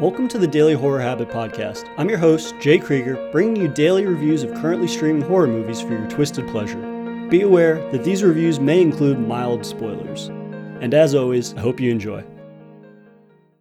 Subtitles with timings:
[0.00, 1.88] Welcome to the Daily Horror Habit Podcast.
[1.96, 5.90] I'm your host, Jay Krieger, bringing you daily reviews of currently streaming horror movies for
[5.90, 7.28] your twisted pleasure.
[7.30, 10.26] Be aware that these reviews may include mild spoilers.
[10.80, 12.24] And as always, I hope you enjoy.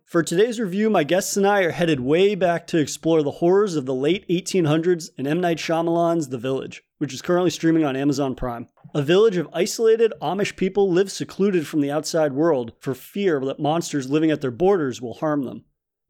[0.06, 3.76] For today's review, my guests and I are headed way back to explore the horrors
[3.76, 5.40] of the late 1800s in M.
[5.40, 8.68] Night Shyamalan's The Village, which is currently streaming on Amazon Prime.
[8.96, 13.60] A village of isolated Amish people live secluded from the outside world for fear that
[13.60, 15.66] monsters living at their borders will harm them.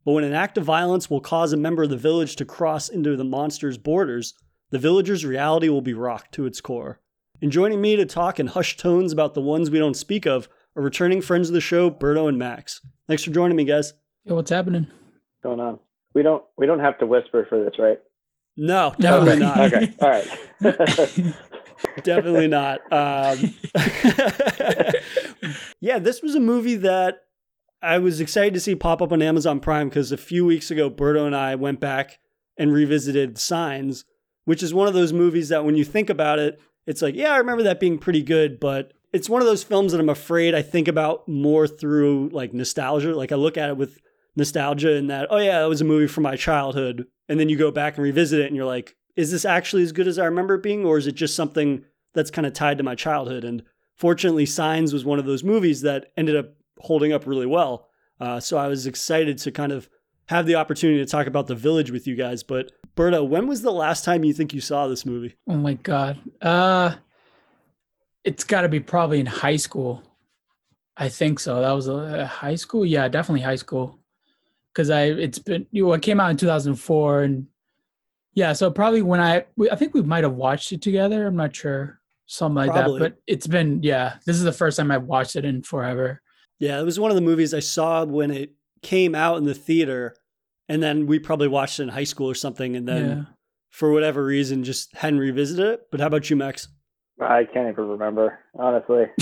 [0.06, 2.90] But when an act of violence will cause a member of the village to cross
[2.90, 4.34] into the monster's borders,
[4.70, 7.00] the villager's reality will be rocked to its core.
[7.42, 10.48] And joining me to talk in hushed tones about the ones we don't speak of
[10.76, 12.82] are returning friends of the show, Berto and Max.
[13.08, 13.94] Thanks for joining me, guys.
[14.26, 14.88] Yo, what's happening?
[15.44, 15.78] going on?
[16.14, 18.00] We don't we don't have to whisper for this, right?
[18.56, 19.26] No, No.
[19.26, 19.74] definitely not.
[19.74, 19.94] Okay.
[20.00, 21.34] All right.
[22.04, 22.80] definitely not.
[22.92, 23.54] Um,
[25.82, 27.22] yeah, this was a movie that
[27.84, 30.90] I was excited to see pop up on Amazon Prime because a few weeks ago,
[30.90, 32.20] Berto and I went back
[32.58, 34.06] and revisited Signs,
[34.46, 37.32] which is one of those movies that when you think about it, it's like, yeah,
[37.32, 40.56] I remember that being pretty good, but it's one of those films that I'm afraid
[40.56, 43.14] I think about more through like nostalgia.
[43.14, 44.00] Like I look at it with
[44.38, 47.06] nostalgia and that, oh yeah, that was a movie from my childhood.
[47.28, 49.92] And then you go back and revisit it and you're like, is this actually as
[49.92, 52.78] good as I remember it being, or is it just something that's kind of tied
[52.78, 53.44] to my childhood?
[53.44, 53.62] And
[53.96, 57.88] fortunately, Signs was one of those movies that ended up holding up really well.
[58.20, 59.90] Uh, so I was excited to kind of
[60.28, 62.44] have the opportunity to talk about The Village with you guys.
[62.44, 65.36] But Berto, when was the last time you think you saw this movie?
[65.48, 66.20] Oh my god.
[66.42, 66.96] Uh
[68.24, 70.02] it's got to be probably in high school.
[70.96, 71.60] I think so.
[71.60, 72.86] That was a, high school.
[72.86, 74.00] Yeah, definitely high school.
[74.74, 77.48] Cuz I it's been you know, it came out in 2004 and
[78.36, 81.28] yeah, so probably when I I think we might have watched it together.
[81.28, 82.00] I'm not sure.
[82.26, 83.00] Something like Probably.
[83.00, 86.22] that, but it's been yeah, this is the first time I've watched it in forever.
[86.60, 89.54] Yeah, it was one of the movies I saw when it came out in the
[89.54, 90.16] theater,
[90.70, 93.24] and then we probably watched it in high school or something, and then yeah.
[93.72, 95.88] for whatever reason just hadn't revisited it.
[95.92, 96.68] But how about you, Max?
[97.22, 99.06] I can't even remember, honestly.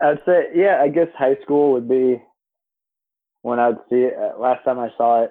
[0.00, 2.20] I'd say, yeah, I guess high school would be
[3.42, 4.14] when I'd see it.
[4.18, 5.30] uh, Last time I saw it.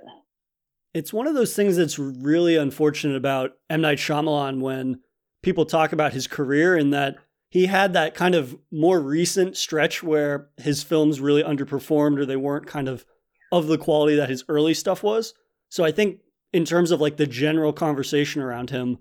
[0.94, 3.82] It's one of those things that's really unfortunate about M.
[3.82, 5.00] Night Shyamalan when
[5.42, 7.16] people talk about his career in that
[7.54, 12.36] he had that kind of more recent stretch where his films really underperformed or they
[12.36, 13.06] weren't kind of
[13.52, 15.36] of the quality that his early stuff was.
[15.70, 16.22] So I think
[16.52, 18.98] in terms of like the general conversation around him,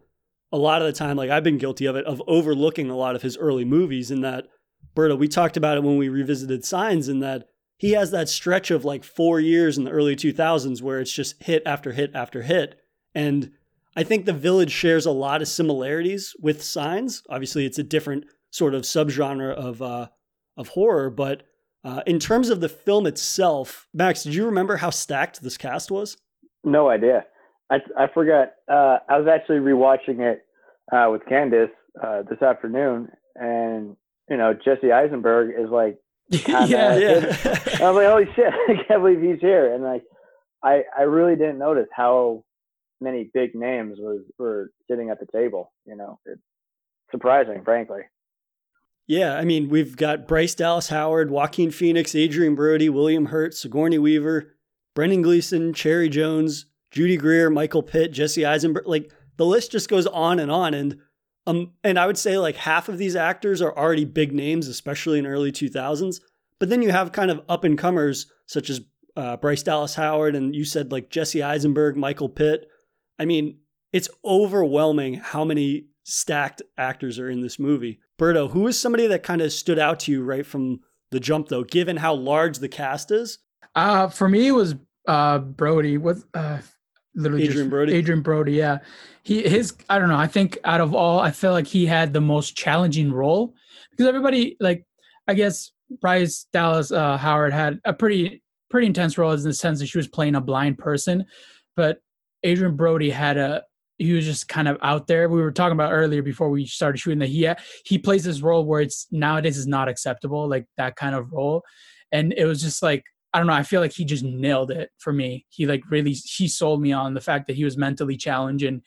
[0.53, 3.17] a lot of the time, like I've been guilty of it, of overlooking a lot
[3.17, 4.49] of his early movies in that
[4.95, 7.47] Berto, we talked about it when we revisited Signs in that
[7.79, 11.43] he has that stretch of like four years in the early 2000s where it's just
[11.43, 12.79] hit after hit after hit.
[13.15, 13.53] And
[13.97, 17.23] I think The Village shares a lot of similarities with Signs.
[17.31, 20.07] Obviously, it's a different sort of subgenre of uh,
[20.57, 21.43] of horror, but
[21.85, 25.91] uh, in terms of the film itself, Max, did you remember how stacked this cast
[25.91, 26.17] was?
[26.63, 27.25] No idea.
[27.71, 28.53] I I forgot.
[28.71, 30.43] Uh, I was actually rewatching it
[30.93, 31.71] uh, with Candace
[32.01, 33.97] uh, this afternoon, and
[34.31, 35.99] you know Jesse Eisenberg is like
[36.33, 37.19] Kinda- yeah, Yeah,
[37.85, 39.75] I was like, holy shit, I can't believe he's here.
[39.75, 40.05] And like,
[40.63, 42.45] I, I really didn't notice how
[43.01, 45.73] many big names was were sitting at the table.
[45.85, 46.41] You know, it's
[47.11, 48.03] surprising, frankly.
[49.13, 53.99] Yeah, I mean, we've got Bryce Dallas Howard, Joaquin Phoenix, Adrien Brody, William Hurt, Sigourney
[53.99, 54.55] Weaver,
[54.95, 58.87] Brendan Gleeson, Cherry Jones, Judy Greer, Michael Pitt, Jesse Eisenberg.
[58.87, 60.73] Like the list just goes on and on.
[60.73, 60.97] And
[61.47, 65.19] um, and I would say like half of these actors are already big names, especially
[65.19, 66.19] in early 2000s.
[66.59, 68.81] But then you have kind of up and comers such as
[69.15, 72.67] uh, Bryce Dallas Howard, and you said like Jesse Eisenberg, Michael Pitt.
[73.19, 73.59] I mean,
[73.93, 78.01] it's overwhelming how many stacked actors are in this movie.
[78.19, 80.81] Berto, who is somebody that kind of stood out to you right from
[81.11, 83.39] the jump, though, given how large the cast is?
[83.75, 84.75] Uh, for me, it was
[85.09, 86.59] uh Brody with uh
[87.15, 87.95] literally Adrien just Brody?
[87.95, 88.79] Adrien Brody, yeah.
[89.23, 90.17] He his I don't know.
[90.17, 93.55] I think out of all, I feel like he had the most challenging role
[93.91, 94.85] because everybody like
[95.29, 99.81] I guess Bryce Dallas uh, Howard had a pretty pretty intense role in the sense
[99.81, 101.27] that she was playing a blind person,
[101.77, 101.99] but
[102.45, 103.63] Adrien Brody had a
[104.03, 105.29] he was just kind of out there.
[105.29, 107.55] We were talking about earlier before we started shooting that he uh,
[107.85, 111.63] he plays this role where it's nowadays is not acceptable, like that kind of role,
[112.11, 113.55] and it was just like I don't know.
[113.55, 115.47] I feel like he just nailed it for me.
[115.49, 118.83] He like really he sold me on the fact that he was mentally challenged and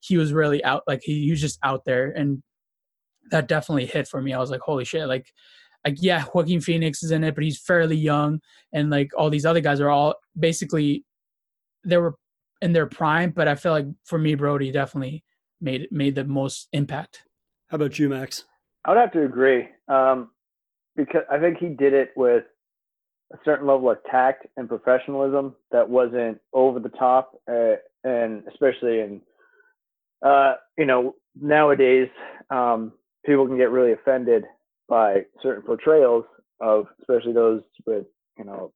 [0.00, 0.82] he was really out.
[0.86, 2.42] Like he, he was just out there, and
[3.30, 4.32] that definitely hit for me.
[4.32, 5.06] I was like, holy shit!
[5.06, 5.26] Like,
[5.84, 8.40] like yeah, Joaquin Phoenix is in it, but he's fairly young,
[8.72, 11.04] and like all these other guys are all basically
[11.84, 12.14] they were
[12.64, 13.30] in their prime.
[13.30, 15.22] But I feel like for me, Brody definitely
[15.60, 17.22] made made the most impact.
[17.68, 18.44] How about you, Max?
[18.84, 20.30] I would have to agree um,
[20.96, 22.44] because I think he did it with
[23.32, 29.00] a certain level of tact and professionalism that wasn't over the top, uh, and especially
[29.00, 29.20] in
[30.24, 32.08] uh, you know nowadays
[32.50, 32.92] um,
[33.26, 34.44] people can get really offended
[34.88, 36.24] by certain portrayals
[36.60, 38.06] of especially those with
[38.38, 38.72] you know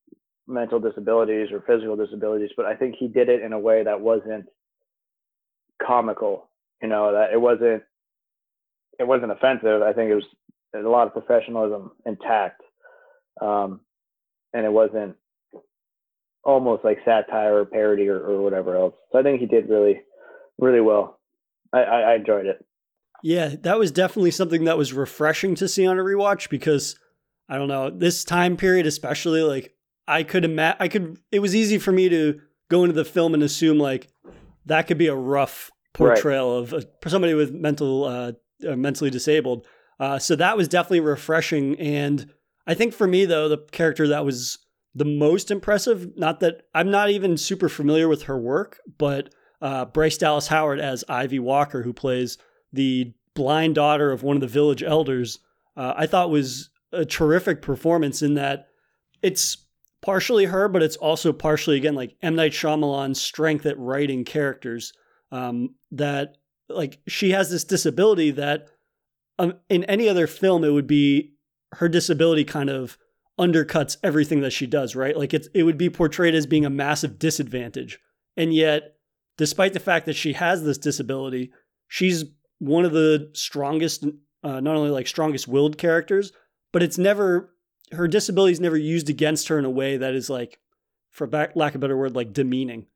[0.48, 4.00] mental disabilities or physical disabilities but i think he did it in a way that
[4.00, 4.46] wasn't
[5.86, 6.48] comical
[6.82, 7.82] you know that it wasn't
[8.98, 9.82] it wasn't offensive.
[9.82, 10.24] I think it was
[10.74, 12.62] a lot of professionalism intact,
[13.40, 13.80] um,
[14.52, 15.16] and it wasn't
[16.44, 18.94] almost like satire or parody or, or whatever else.
[19.12, 20.00] So i think he did really
[20.58, 21.20] really well.
[21.72, 22.64] I, I, I enjoyed it.
[23.22, 26.98] Yeah, that was definitely something that was refreshing to see on a rewatch because
[27.48, 29.74] I don't know, this time period especially like
[30.08, 32.40] I could imagine I could it was easy for me to
[32.70, 34.08] go into the film and assume like
[34.66, 36.72] that could be a rough portrayal right.
[36.72, 38.32] of a, somebody with mental uh,
[38.66, 39.66] uh, mentally disabled.
[40.00, 42.32] Uh, so that was definitely refreshing and
[42.66, 44.58] I think for me though the character that was
[44.94, 49.84] the most impressive not that I'm not even super familiar with her work, but uh,
[49.84, 52.38] Bryce Dallas Howard as Ivy Walker who plays
[52.72, 55.38] the blind daughter of one of the village elders,
[55.76, 58.68] uh, I thought was a terrific performance in that
[59.22, 59.67] it's
[60.02, 62.34] partially her, but it's also partially, again, like M.
[62.34, 64.92] Night Shyamalan's strength at writing characters.
[65.30, 66.36] Um, that,
[66.68, 68.68] like, she has this disability that
[69.38, 71.34] um, in any other film, it would be
[71.74, 72.96] her disability kind of
[73.38, 75.16] undercuts everything that she does, right?
[75.16, 77.98] Like, it's, it would be portrayed as being a massive disadvantage.
[78.36, 78.94] And yet,
[79.36, 81.52] despite the fact that she has this disability,
[81.86, 82.24] she's
[82.58, 84.04] one of the strongest,
[84.42, 86.32] uh, not only like strongest willed characters,
[86.72, 87.54] but it's never
[87.92, 90.58] her disability is never used against her in a way that is like,
[91.10, 92.86] for back, lack of a better word, like demeaning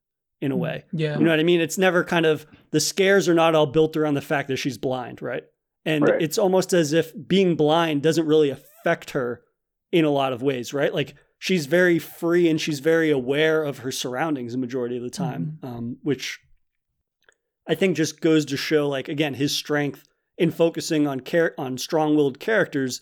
[0.40, 0.84] in a mm, way.
[0.92, 1.18] Yeah.
[1.18, 1.60] You know what I mean?
[1.60, 4.78] It's never kind of the scares are not all built around the fact that she's
[4.78, 5.44] blind, right?
[5.84, 6.20] And right.
[6.20, 9.42] it's almost as if being blind doesn't really affect her
[9.90, 10.92] in a lot of ways, right?
[10.92, 15.10] Like she's very free and she's very aware of her surroundings the majority of the
[15.10, 15.76] time, mm-hmm.
[15.76, 16.40] um, which
[17.68, 20.04] I think just goes to show like again his strength
[20.38, 23.00] in focusing on char- on strong-willed characters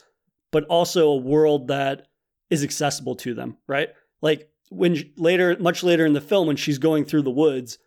[0.53, 2.09] but also a world that
[2.51, 3.91] is accessible to them, right?
[4.23, 7.79] Like when later much later in the film when she's going through the woods,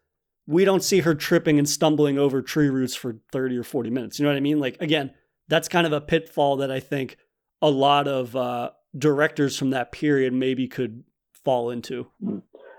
[0.47, 4.19] we don't see her tripping and stumbling over tree roots for 30 or 40 minutes.
[4.19, 4.59] You know what I mean?
[4.59, 5.11] Like again,
[5.47, 7.17] that's kind of a pitfall that I think
[7.61, 11.03] a lot of uh, directors from that period maybe could
[11.43, 12.07] fall into.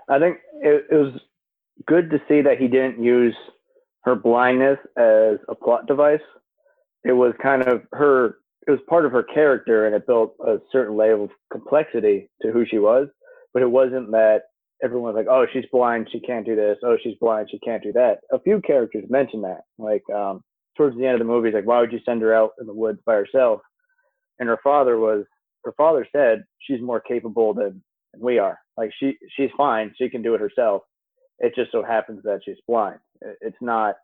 [0.09, 1.19] I think it, it was
[1.85, 3.35] good to see that he didn't use
[4.01, 6.21] her blindness as a plot device.
[7.03, 8.37] It was kind of her,
[8.67, 12.51] it was part of her character and it built a certain level of complexity to
[12.51, 13.07] who she was.
[13.53, 14.43] But it wasn't that
[14.83, 16.77] everyone was like, oh, she's blind, she can't do this.
[16.83, 18.19] Oh, she's blind, she can't do that.
[18.31, 19.61] A few characters mentioned that.
[19.77, 20.41] Like, um,
[20.75, 22.67] towards the end of the movie, it's like, why would you send her out in
[22.67, 23.61] the woods by herself?
[24.39, 25.25] And her father was,
[25.63, 27.81] her father said she's more capable than
[28.19, 28.59] we are.
[28.77, 30.81] Like, she, she's fine, she can do it herself.
[31.39, 32.99] It just so happens that she's blind.
[33.41, 33.95] It's not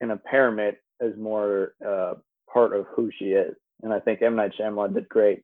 [0.00, 2.14] an impairment as more uh,
[2.52, 3.54] part of who she is.
[3.82, 5.40] And I think M Night Shyamalan did great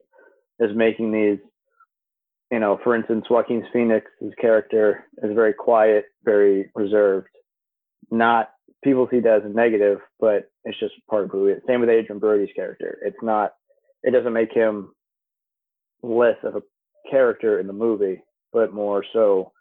[0.61, 1.39] as making these.
[2.51, 7.29] You know, for instance, Joaquin Phoenix's character is very quiet, very reserved.
[8.11, 8.51] Not
[8.85, 11.63] people see that as a negative, but it's just part of who he is.
[11.67, 12.99] Same with Adrien Brody's character.
[13.05, 13.53] It's not.
[14.03, 14.93] It doesn't make him
[16.03, 16.63] less of a
[17.11, 18.23] character in the movie,
[18.53, 19.53] but more so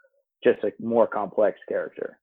[0.44, 2.20] just a more complex character.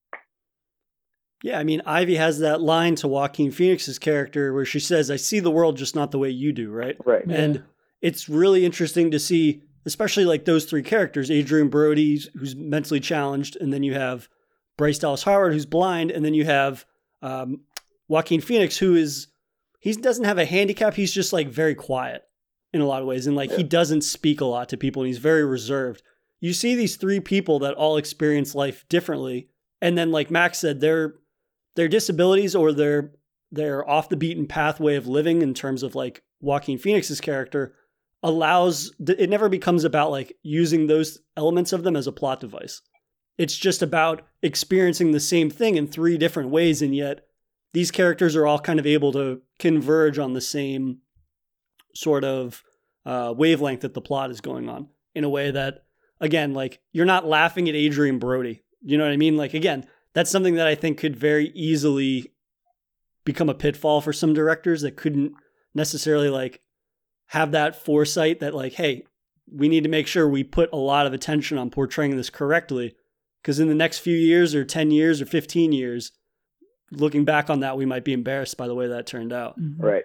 [1.42, 5.16] Yeah, I mean, Ivy has that line to Joaquin Phoenix's character where she says, I
[5.16, 6.96] see the world just not the way you do, right?
[7.04, 7.24] Right.
[7.24, 7.62] And
[8.02, 13.56] it's really interesting to see, especially like those three characters Adrien Brody, who's mentally challenged,
[13.56, 14.28] and then you have
[14.76, 16.84] Bryce Dallas Howard, who's blind, and then you have
[17.22, 17.60] um,
[18.08, 19.28] Joaquin Phoenix, who is,
[19.78, 20.94] he doesn't have a handicap.
[20.94, 22.22] He's just like very quiet
[22.74, 23.26] in a lot of ways.
[23.26, 23.58] And like yeah.
[23.58, 26.02] he doesn't speak a lot to people and he's very reserved
[26.40, 29.48] you see these three people that all experience life differently
[29.80, 31.14] and then like max said their
[31.76, 33.12] their disabilities or their
[33.52, 37.74] their off the beaten pathway of living in terms of like Joaquin Phoenix's character
[38.22, 42.82] allows it never becomes about like using those elements of them as a plot device.
[43.38, 47.26] It's just about experiencing the same thing in three different ways and yet
[47.72, 50.98] these characters are all kind of able to converge on the same
[51.94, 52.62] sort of
[53.06, 55.84] uh, wavelength that the plot is going on in a way that
[56.20, 58.62] again, like you're not laughing at Adrien Brody.
[58.82, 59.36] You know what I mean?
[59.36, 62.32] Like again, that's something that I think could very easily
[63.24, 65.32] become a pitfall for some directors that couldn't
[65.74, 66.60] necessarily like
[67.26, 69.04] have that foresight that like, hey,
[69.52, 72.94] we need to make sure we put a lot of attention on portraying this correctly.
[73.42, 76.12] Because in the next few years or 10 years or 15 years
[76.92, 79.58] looking back on that we might be embarrassed by the way that turned out.
[79.60, 79.82] Mm-hmm.
[79.82, 80.04] right.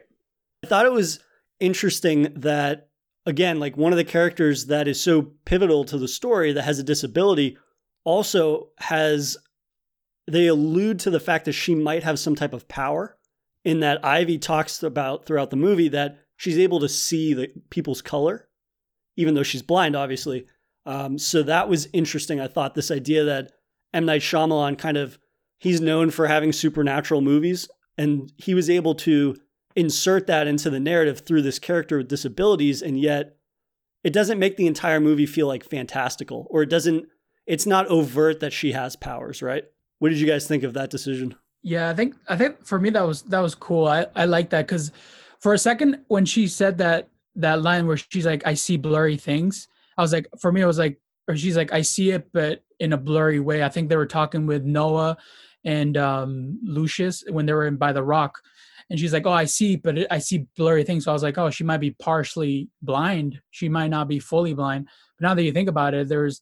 [0.64, 1.20] I thought it was
[1.60, 2.90] interesting that
[3.26, 6.80] again, like one of the characters that is so pivotal to the story that has
[6.80, 7.58] a disability
[8.04, 9.38] also has
[10.28, 13.18] they allude to the fact that she might have some type of power
[13.64, 18.02] in that Ivy talks about throughout the movie that she's able to see the people's
[18.02, 18.48] color,
[19.16, 20.48] even though she's blind, obviously.
[20.86, 22.40] Um, so that was interesting.
[22.40, 23.52] I thought this idea that
[23.94, 25.18] M Night Shyamalan kind of
[25.58, 27.68] he's known for having supernatural movies,
[27.98, 29.36] and he was able to
[29.76, 33.38] insert that into the narrative through this character with disabilities, and yet
[34.04, 37.08] it doesn't make the entire movie feel like fantastical, or it doesn't.
[37.48, 39.66] It's not overt that she has powers, right?
[40.00, 41.36] What did you guys think of that decision?
[41.64, 43.88] Yeah, I think I think for me that was that was cool.
[43.88, 44.92] I I like that because
[45.40, 49.18] for a second when she said that that line where she's like, "I see blurry
[49.18, 52.30] things," I was like, for me, it was like, or she's like, "I see it,
[52.34, 55.18] but in a blurry way." I think they were talking with Noah
[55.64, 58.40] and um, Lucius when they were in by the rock,
[58.90, 61.38] and she's like, "Oh, I see, but I see blurry things." So I was like,
[61.38, 63.42] "Oh, she might be partially blind.
[63.52, 64.88] She might not be fully blind."
[65.18, 66.42] But now that you think about it, there's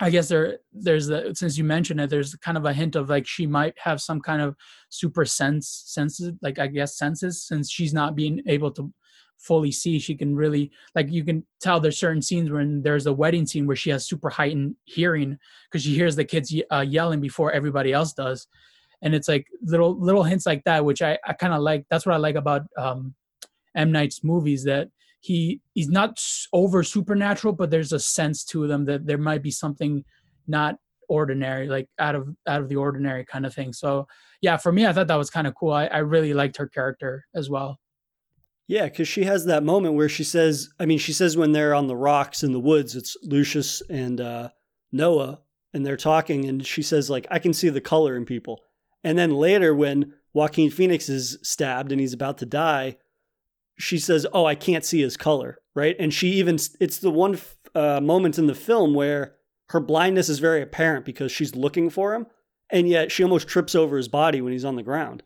[0.00, 3.10] I guess there there's the since you mentioned it, there's kind of a hint of
[3.10, 4.56] like she might have some kind of
[4.88, 8.92] super sense senses, like I guess senses, since she's not being able to
[9.38, 9.98] fully see.
[9.98, 13.66] She can really like you can tell there's certain scenes when there's a wedding scene
[13.66, 15.36] where she has super heightened hearing
[15.70, 18.46] because she hears the kids uh, yelling before everybody else does,
[19.02, 21.84] and it's like little little hints like that, which I I kind of like.
[21.90, 23.14] That's what I like about um,
[23.74, 24.88] M Night's movies that
[25.20, 26.22] he he's not
[26.52, 30.04] over supernatural but there's a sense to them that there might be something
[30.48, 30.76] not
[31.08, 33.72] ordinary like out of out of the ordinary kind of thing.
[33.72, 34.06] So
[34.40, 35.72] yeah for me i thought that was kind of cool.
[35.72, 37.78] I, I really liked her character as well.
[38.66, 41.74] Yeah because she has that moment where she says i mean she says when they're
[41.74, 44.48] on the rocks in the woods it's lucius and uh,
[44.92, 45.40] noah
[45.74, 48.60] and they're talking and she says like i can see the color in people.
[49.02, 52.96] And then later when joaquin phoenix is stabbed and he's about to die
[53.80, 55.96] she says, "Oh, I can't see his color," right?
[55.98, 57.38] And she even it's the one
[57.74, 59.34] uh, moment in the film where
[59.70, 62.26] her blindness is very apparent because she's looking for him,
[62.70, 65.22] and yet she almost trips over his body when he's on the ground.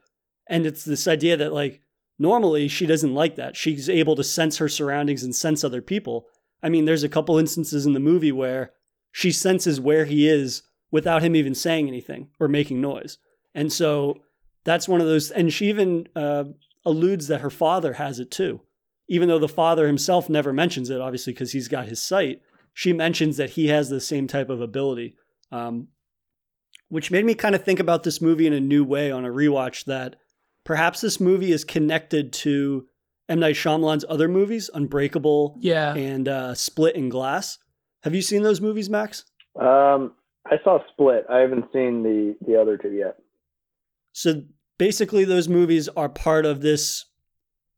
[0.49, 1.81] And it's this idea that like
[2.19, 3.57] normally she doesn't like that.
[3.57, 6.27] She's able to sense her surroundings and sense other people.
[6.63, 8.73] I mean, there's a couple instances in the movie where
[9.13, 13.19] she senses where he is without him even saying anything or making noise.
[13.55, 14.17] And so
[14.65, 15.31] that's one of those.
[15.31, 16.45] And she even uh,
[16.85, 18.61] alludes that her father has it too.
[19.09, 22.41] Even though the father himself never mentions it, obviously, because he's got his sight,
[22.73, 25.17] she mentions that he has the same type of ability.
[25.53, 25.89] Um,
[26.89, 29.31] which made me kind of think about this movie in a new way on a
[29.31, 30.17] rewatch that
[30.65, 32.87] perhaps this movie is connected to
[33.29, 33.41] M.
[33.41, 35.95] Night Shyamalan's other movies, Unbreakable yeah.
[35.95, 37.59] and uh, Split and Glass.
[38.03, 39.25] Have you seen those movies, Max?
[39.59, 40.13] Um,
[40.47, 41.25] I saw Split.
[41.31, 43.17] I haven't seen the the other two yet.
[44.13, 44.43] So
[44.79, 47.05] basically those movies are part of this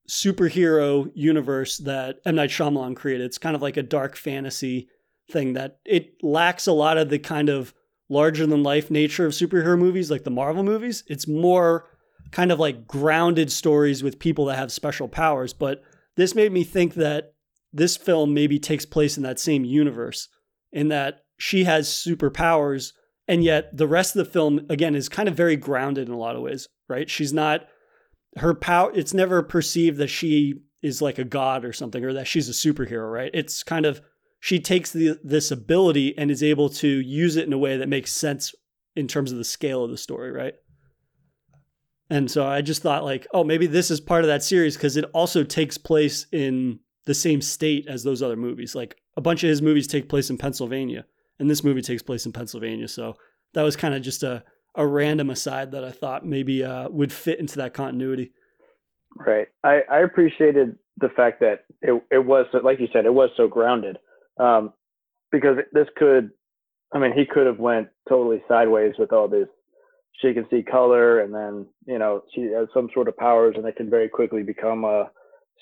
[0.08, 3.24] superhero universe that M Night Shyamalan created.
[3.24, 4.88] It's kind of like a dark fantasy
[5.30, 7.74] thing that it lacks a lot of the kind of
[8.08, 11.02] larger than life nature of superhero movies like the Marvel movies.
[11.08, 11.88] It's more
[12.30, 15.82] kind of like grounded stories with people that have special powers, but
[16.16, 17.34] this made me think that
[17.72, 20.28] this film maybe takes place in that same universe
[20.72, 22.92] in that she has superpowers
[23.28, 26.18] and yet the rest of the film again is kind of very grounded in a
[26.18, 27.08] lot of ways right?
[27.08, 27.66] She's not
[28.36, 32.26] her power it's never perceived that she is like a god or something or that
[32.26, 33.30] she's a superhero right?
[33.32, 34.00] It's kind of
[34.40, 37.88] she takes the, this ability and is able to use it in a way that
[37.88, 38.54] makes sense
[38.94, 40.54] in terms of the scale of the story right?
[42.10, 44.96] And so i just thought like oh maybe this is part of that series because
[44.96, 48.74] it also takes place in the same state as those other movies.
[48.74, 51.06] Like a bunch of his movies take place in pennsylvania
[51.38, 52.88] and this movie takes place in Pennsylvania.
[52.88, 53.16] So
[53.54, 54.42] that was kind of just a,
[54.76, 58.32] a random aside that I thought maybe uh, would fit into that continuity.
[59.16, 59.48] Right.
[59.64, 63.48] I, I appreciated the fact that it, it was, like you said, it was so
[63.48, 63.98] grounded
[64.38, 64.72] um,
[65.32, 66.30] because this could,
[66.92, 69.48] I mean, he could have went totally sideways with all this.
[70.20, 73.66] She can see color and then, you know, she has some sort of powers and
[73.66, 75.10] it can very quickly become a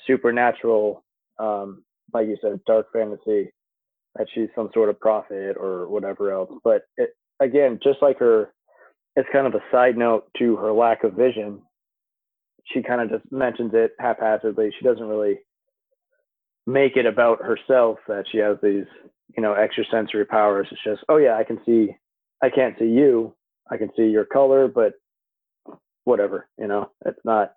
[0.07, 1.05] supernatural,
[1.39, 3.51] um, like you said, dark fantasy
[4.17, 6.51] that she's some sort of prophet or whatever else.
[6.63, 8.53] But it, again, just like her,
[9.17, 11.61] it's kind of a side note to her lack of vision.
[12.73, 14.71] She kind of just mentions it haphazardly.
[14.79, 15.41] She doesn't really
[16.67, 18.87] make it about herself that she has these,
[19.37, 20.67] you know, extrasensory powers.
[20.71, 21.95] It's just, oh yeah, I can see,
[22.43, 23.35] I can't see you.
[23.71, 24.95] I can see your color, but
[26.05, 27.53] whatever, you know, it's not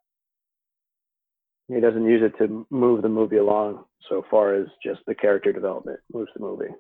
[1.68, 5.52] he doesn't use it to move the movie along so far as just the character
[5.52, 6.74] development moves the movie.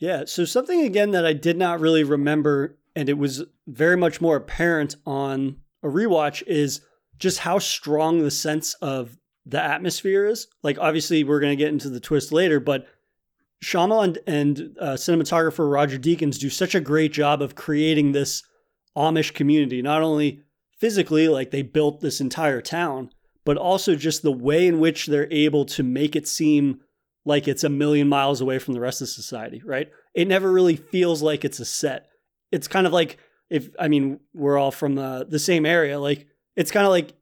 [0.00, 0.24] Yeah.
[0.26, 4.36] So something again that I did not really remember, and it was very much more
[4.36, 6.80] apparent on a rewatch, is
[7.18, 10.48] just how strong the sense of the atmosphere is.
[10.62, 12.86] Like, obviously, we're going to get into the twist later, but
[13.62, 18.42] Shyamalan and uh, cinematographer Roger Deakins do such a great job of creating this
[18.96, 20.42] Amish community, not only
[20.78, 23.10] physically, like they built this entire town,
[23.44, 26.80] but also just the way in which they're able to make it seem
[27.24, 29.88] like it's a million miles away from the rest of society, right?
[30.14, 32.06] It never really feels like it's a set.
[32.50, 33.18] It's kind of like
[33.50, 37.12] if I mean we're all from the the same area, like it's kind of like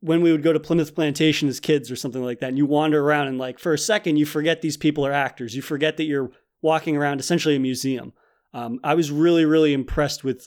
[0.00, 2.66] when we would go to Plymouth Plantation as kids or something like that, and you
[2.66, 5.56] wander around and like for a second you forget these people are actors.
[5.56, 6.30] You forget that you're
[6.62, 8.12] walking around essentially a museum.
[8.54, 10.46] Um, I was really really impressed with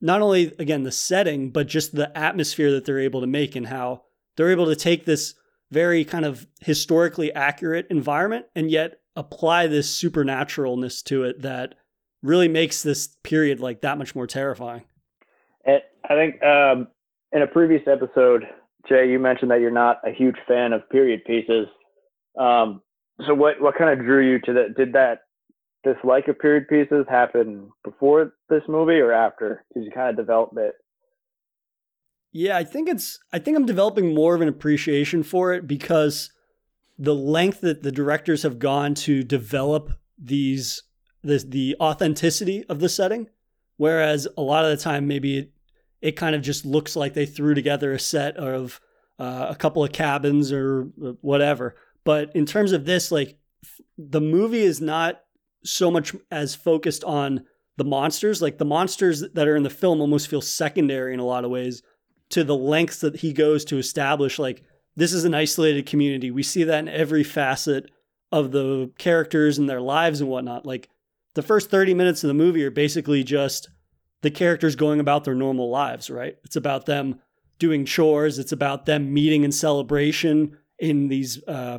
[0.00, 3.66] not only again the setting but just the atmosphere that they're able to make and
[3.66, 4.02] how
[4.36, 5.34] they're able to take this
[5.70, 11.74] very kind of historically accurate environment and yet apply this supernaturalness to it that
[12.22, 14.82] really makes this period like that much more terrifying.
[15.64, 16.88] And I think um,
[17.32, 18.44] in a previous episode,
[18.88, 21.66] Jay, you mentioned that you're not a huge fan of period pieces.
[22.38, 22.82] Um,
[23.26, 24.76] so what what kind of drew you to that?
[24.76, 25.20] Did that
[25.82, 29.64] dislike of period pieces happen before this movie or after?
[29.74, 30.74] Did you kind of develop it?
[32.36, 36.30] Yeah, I think it's I think I'm developing more of an appreciation for it because
[36.98, 40.82] the length that the directors have gone to develop these
[41.22, 43.28] the the authenticity of the setting
[43.78, 45.52] whereas a lot of the time maybe it,
[46.02, 48.82] it kind of just looks like they threw together a set of
[49.18, 50.82] uh, a couple of cabins or
[51.22, 51.74] whatever.
[52.04, 53.38] But in terms of this like
[53.96, 55.22] the movie is not
[55.64, 57.46] so much as focused on
[57.78, 58.42] the monsters.
[58.42, 61.50] Like the monsters that are in the film almost feel secondary in a lot of
[61.50, 61.82] ways
[62.30, 64.62] to the lengths that he goes to establish like
[64.96, 67.90] this is an isolated community we see that in every facet
[68.32, 70.88] of the characters and their lives and whatnot like
[71.36, 73.68] the first 30 minutes of the movie are basically just
[74.22, 76.36] the characters going about their normal lives, right?
[76.44, 77.20] It's about them
[77.58, 81.78] doing chores, it's about them meeting in celebration in these uh,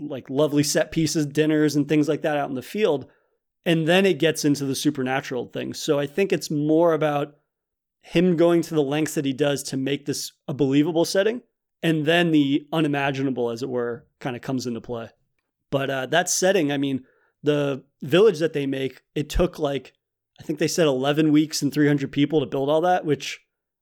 [0.00, 3.06] like lovely set pieces, dinners, and things like that out in the field.
[3.64, 5.78] And then it gets into the supernatural things.
[5.78, 7.36] So I think it's more about
[8.08, 11.42] him going to the lengths that he does to make this a believable setting.
[11.82, 15.10] And then the unimaginable, as it were, kind of comes into play.
[15.70, 17.04] But uh, that setting, I mean,
[17.42, 19.92] the village that they make, it took like,
[20.40, 23.40] I think they said 11 weeks and 300 people to build all that, which,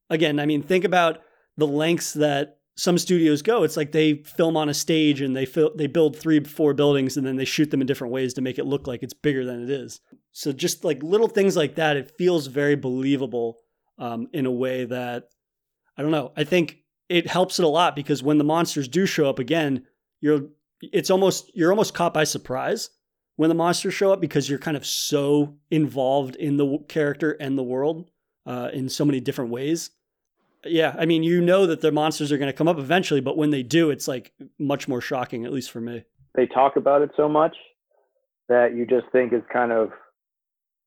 [0.09, 1.21] again, I mean, think about
[1.55, 3.63] the lengths that some studios go.
[3.63, 7.15] It's like they film on a stage and they fil- they build three, four buildings
[7.15, 9.45] and then they shoot them in different ways to make it look like it's bigger
[9.45, 10.01] than it is.
[10.33, 13.59] So just like little things like that, it feels very believable
[13.97, 15.29] um, in a way that
[15.97, 16.31] I don't know.
[16.37, 16.79] I think
[17.09, 19.85] it helps it a lot because when the monsters do show up again,
[20.21, 20.47] you're
[20.81, 22.89] it's almost you're almost caught by surprise
[23.35, 27.57] when the monsters show up because you're kind of so involved in the character and
[27.57, 28.09] the world
[28.45, 29.91] uh, in so many different ways.
[30.65, 33.37] Yeah, I mean, you know that the monsters are going to come up eventually, but
[33.37, 36.03] when they do, it's like much more shocking, at least for me.
[36.35, 37.55] They talk about it so much
[38.49, 39.91] that you just think it's kind of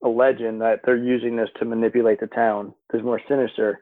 [0.02, 2.74] a legend that they're using this to manipulate the town.
[2.90, 3.80] There's more sinister.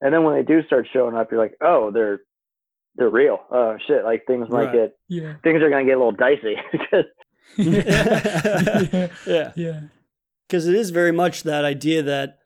[0.00, 2.20] And then when they do start showing up, you're like, oh, they're
[2.96, 3.40] they're real.
[3.50, 4.04] Oh shit!
[4.04, 4.72] Like things might right.
[4.72, 5.34] get yeah.
[5.42, 6.56] things are gonna get a little dicey
[7.56, 9.08] yeah.
[9.26, 9.52] yeah.
[9.54, 9.80] Yeah.
[10.46, 12.38] Because it is very much that idea that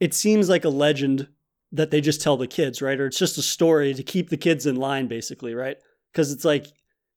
[0.00, 1.28] it seems like a legend
[1.70, 2.98] that they just tell the kids, right?
[2.98, 5.76] Or it's just a story to keep the kids in line, basically, right?
[6.12, 6.66] Because it's like,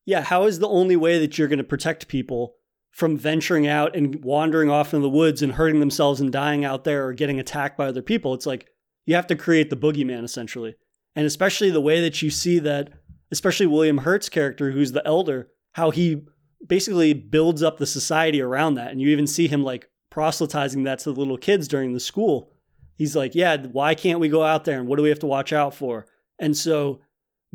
[0.06, 2.56] yeah, how is the only way that you're going to protect people
[2.96, 6.86] from venturing out and wandering off in the woods and hurting themselves and dying out
[6.86, 8.34] there or getting attacked by other people?
[8.34, 8.70] It's like
[9.06, 10.76] you have to create the boogeyman, essentially.
[11.14, 12.94] And especially the way that you see that,
[13.32, 16.22] especially William Hurt's character, who's the elder, how he
[16.66, 18.92] basically builds up the society around that.
[18.92, 22.54] And you even see him like proselytizing that to the little kids during the school.
[22.96, 25.28] He's like, yeah, why can't we go out there and what do we have to
[25.28, 26.06] watch out for?
[26.40, 27.02] And so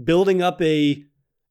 [0.02, 1.02] building up a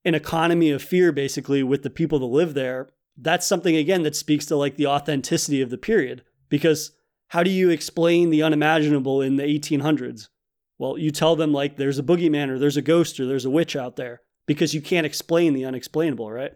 [0.05, 2.87] an economy of fear basically with the people that live there,
[3.21, 6.91] that's something again that speaks to like the authenticity of the period because
[7.29, 10.29] how do you explain the unimaginable in the 1800s?
[10.77, 13.49] Well, you tell them like there's a boogeyman or there's a ghost or there's a
[13.49, 16.53] witch out there because you can't explain the unexplainable, right?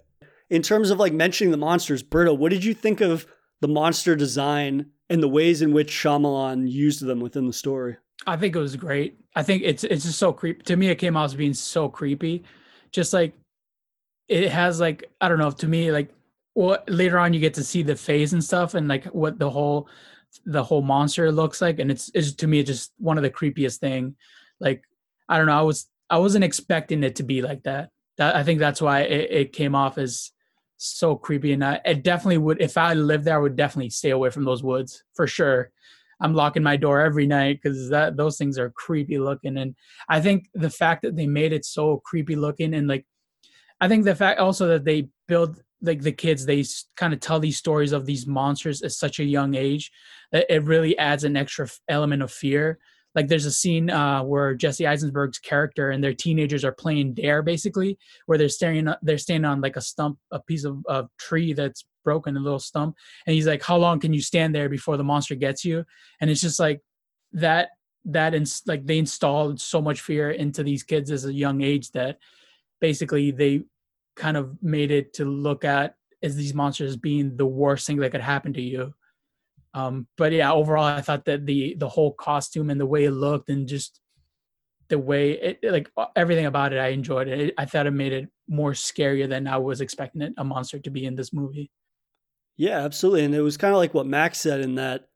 [0.53, 3.25] in terms of like mentioning the monsters, Berto, what did you think of
[3.61, 7.97] the monster design and the ways in which Shyamalan used them within the story?
[8.27, 9.17] I think it was great.
[9.35, 10.61] I think it's it's just so creepy.
[10.65, 12.43] To me, it came out as being so creepy.
[12.91, 13.33] Just like
[14.27, 15.49] it has like I don't know.
[15.49, 16.13] To me, like
[16.55, 19.49] well, later on you get to see the face and stuff, and like what the
[19.49, 19.87] whole
[20.45, 23.79] the whole monster looks like, and it's it's to me just one of the creepiest
[23.79, 24.15] thing.
[24.59, 24.83] Like
[25.29, 25.59] I don't know.
[25.59, 27.89] I was I wasn't expecting it to be like that.
[28.17, 30.31] That I think that's why it, it came off as
[30.77, 31.53] so creepy.
[31.53, 34.43] And I, it definitely would, if I lived there, I would definitely stay away from
[34.43, 35.71] those woods for sure.
[36.21, 39.57] I'm locking my door every night because that those things are creepy looking.
[39.57, 39.75] And
[40.07, 43.05] I think the fact that they made it so creepy looking and like
[43.81, 46.63] I think the fact also that they build like the kids, they
[46.95, 49.91] kind of tell these stories of these monsters at such a young age
[50.31, 52.79] that it really adds an extra element of fear.
[53.13, 57.43] Like there's a scene uh, where Jesse Eisenberg's character and their teenagers are playing dare,
[57.43, 61.53] basically, where they're staring, they're standing on like a stump, a piece of, of tree
[61.53, 62.95] that's broken, a little stump,
[63.27, 65.85] and he's like, "How long can you stand there before the monster gets you?"
[66.19, 66.81] And it's just like
[67.33, 67.69] that
[68.05, 71.91] that ins- like they installed so much fear into these kids as a young age
[71.91, 72.17] that
[72.81, 73.61] basically they
[74.15, 78.11] kind of made it to look at as these monsters being the worst thing that
[78.11, 78.93] could happen to you.
[79.73, 83.11] Um, but yeah, overall, I thought that the the whole costume and the way it
[83.11, 83.99] looked and just
[84.89, 87.53] the way it like everything about it, I enjoyed it.
[87.57, 90.89] I thought it made it more scarier than I was expecting it a monster to
[90.91, 91.71] be in this movie.
[92.55, 93.25] Yeah, absolutely.
[93.25, 95.07] And it was kind of like what Max said in that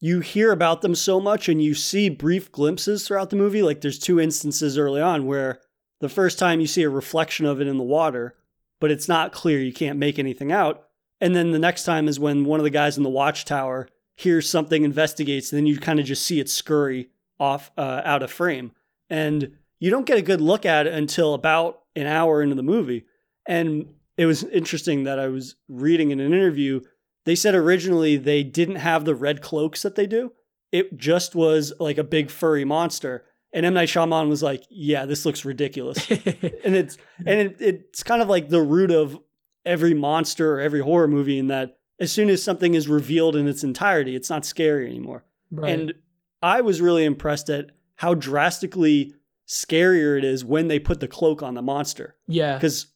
[0.00, 3.62] you hear about them so much and you see brief glimpses throughout the movie.
[3.62, 5.60] Like there's two instances early on where
[6.00, 8.36] the first time you see a reflection of it in the water,
[8.84, 9.60] but it's not clear.
[9.60, 10.88] You can't make anything out.
[11.18, 14.46] And then the next time is when one of the guys in the watchtower hears
[14.46, 17.08] something, investigates, and then you kind of just see it scurry
[17.40, 18.72] off uh, out of frame.
[19.08, 22.62] And you don't get a good look at it until about an hour into the
[22.62, 23.06] movie.
[23.48, 23.86] And
[24.18, 26.82] it was interesting that I was reading in an interview.
[27.24, 30.32] They said originally they didn't have the red cloaks that they do.
[30.72, 33.24] It just was like a big furry monster.
[33.54, 38.02] And M Night Shyamalan was like, "Yeah, this looks ridiculous," and it's and it, it's
[38.02, 39.16] kind of like the root of
[39.64, 43.46] every monster or every horror movie in that as soon as something is revealed in
[43.46, 45.24] its entirety, it's not scary anymore.
[45.52, 45.72] Right.
[45.72, 45.94] And
[46.42, 49.14] I was really impressed at how drastically
[49.46, 52.16] scarier it is when they put the cloak on the monster.
[52.26, 52.88] Yeah, because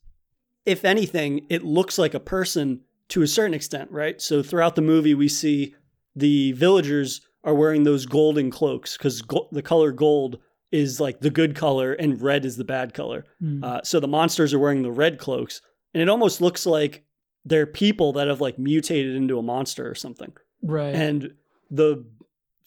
[0.67, 4.21] if anything, it looks like a person to a certain extent, right?
[4.21, 5.75] So throughout the movie, we see
[6.17, 10.39] the villagers are wearing those golden cloaks because go- the color gold
[10.71, 13.25] is like the good color and red is the bad color.
[13.43, 13.65] Mm.
[13.65, 15.61] Uh, so the monsters are wearing the red cloaks,
[15.95, 17.05] and it almost looks like
[17.45, 20.33] they're people that have like mutated into a monster or something.
[20.63, 20.95] Right.
[20.95, 21.35] And
[21.71, 22.05] the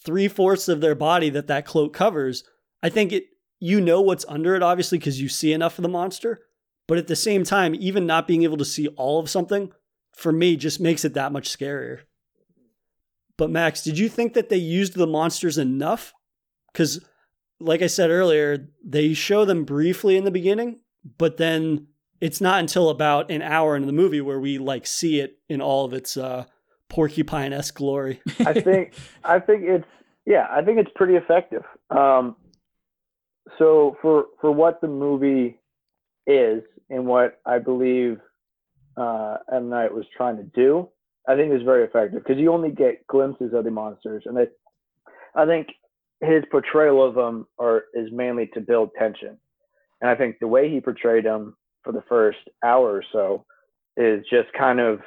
[0.04, 2.44] three fourths of their body that that cloak covers,
[2.82, 3.26] I think it.
[3.64, 6.40] You know what's under it, obviously, because you see enough of the monster.
[6.88, 9.72] But at the same time, even not being able to see all of something,
[10.16, 12.00] for me, just makes it that much scarier.
[13.38, 16.12] But Max, did you think that they used the monsters enough?
[16.74, 17.06] Because,
[17.62, 20.80] like I said earlier, they show them briefly in the beginning,
[21.18, 21.88] but then
[22.20, 25.62] it's not until about an hour into the movie where we like see it in
[25.62, 26.46] all of its uh,
[26.90, 28.22] porcupine esque glory.
[28.46, 28.94] I think
[29.24, 29.88] I think it's
[30.26, 31.64] yeah, I think it's pretty effective.
[31.90, 32.36] Um,
[33.58, 35.60] so for for what the movie
[36.28, 38.20] is, and what I believe
[38.98, 40.90] uh, M Night was trying to do,
[41.28, 44.58] I think is very effective because you only get glimpses of the monsters, and it,
[45.36, 45.70] I think
[46.22, 49.38] his portrayal of them are is mainly to build tension,
[50.02, 53.46] and I think the way he portrayed them for the first hour or so
[53.98, 55.00] is just kind of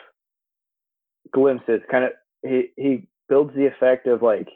[1.32, 2.10] glimpses, kind of
[2.42, 4.48] he he builds the effect of like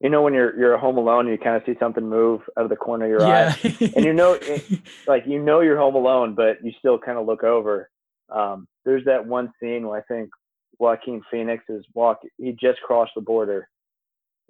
[0.00, 2.64] you know when you're you're home alone and you kind of see something move out
[2.64, 3.54] of the corner of your yeah.
[3.54, 3.92] eye?
[3.96, 4.38] And you know
[5.06, 7.90] like you know you're home alone but you still kind of look over.
[8.30, 10.30] Um, there's that one scene where i think
[10.78, 13.68] joaquin phoenix is walk he just crossed the border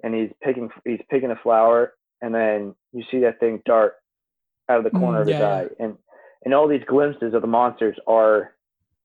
[0.04, 3.94] and he's picking he's picking a flower and then you see that thing dart
[4.68, 5.96] out of the corner mm, of his yeah, eye and
[6.44, 8.54] and all these glimpses of the monsters are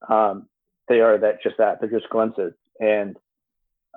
[0.08, 0.48] um,
[0.88, 3.18] they are that just that they're just glimpses and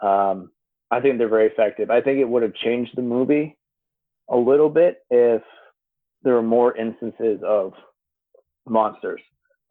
[0.03, 0.51] um,
[0.91, 1.91] I think they're very effective.
[1.91, 3.57] I think it would have changed the movie
[4.29, 5.43] a little bit if
[6.23, 7.73] there were more instances of
[8.69, 9.21] monsters,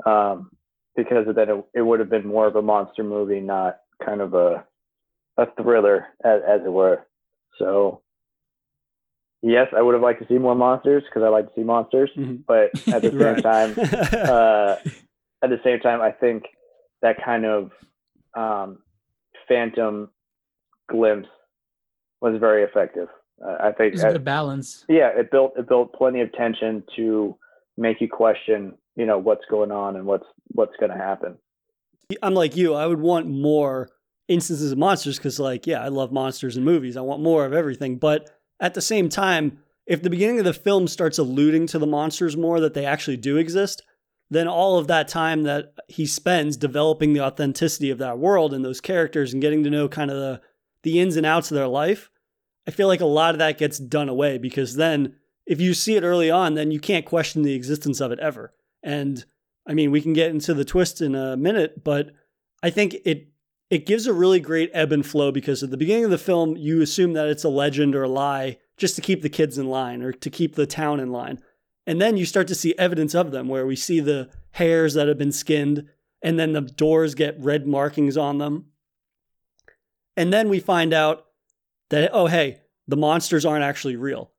[0.06, 0.50] um,
[0.96, 4.20] because of that it, it, would have been more of a monster movie, not kind
[4.20, 4.66] of a
[5.38, 7.06] a thriller, as, as it were.
[7.62, 8.02] So,
[9.44, 12.10] yes, I would have liked to see more monsters because I like to see monsters,
[12.18, 12.38] mm-hmm.
[12.48, 13.72] but at the same time,
[14.30, 14.76] uh,
[15.44, 16.46] at the same time, I think
[17.04, 17.72] that kind of
[18.36, 18.80] um,
[19.48, 20.10] phantom
[20.90, 21.30] glimpse
[22.20, 23.08] was very effective.
[23.44, 24.86] Uh, I think it's a good balance.
[24.90, 27.38] Yeah, it built it built plenty of tension to
[27.78, 31.38] make you question, you know, what's going on and what's what's going to happen.
[32.22, 32.74] I'm like you.
[32.74, 33.90] I would want more
[34.28, 36.98] instances of monsters because, like, yeah, I love monsters and movies.
[36.98, 37.98] I want more of everything.
[37.98, 38.30] But
[38.60, 42.38] at the same time, if the beginning of the film starts alluding to the monsters
[42.38, 43.84] more that they actually do exist,
[44.30, 48.64] then all of that time that he spends developing the authenticity of that world and
[48.64, 50.42] those characters and getting to know kind of the
[50.84, 52.10] the ins and outs of their life,
[52.68, 55.96] I feel like a lot of that gets done away because then if you see
[55.96, 58.54] it early on, then you can't question the existence of it ever.
[58.82, 59.24] And
[59.68, 62.12] I mean, we can get into the twist in a minute, but
[62.64, 63.28] I think it
[63.72, 66.58] it gives a really great ebb and flow because at the beginning of the film,
[66.58, 69.70] you assume that it's a legend or a lie just to keep the kids in
[69.70, 71.40] line or to keep the town in line.
[71.88, 75.08] And then you start to see evidence of them where we see the hares that
[75.08, 75.88] have been skinned
[76.22, 78.66] and then the doors get red markings on them.
[80.18, 81.28] And then we find out
[81.92, 84.32] that, oh, hey, the monsters aren't actually real.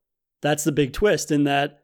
[0.43, 1.83] That's the big twist in that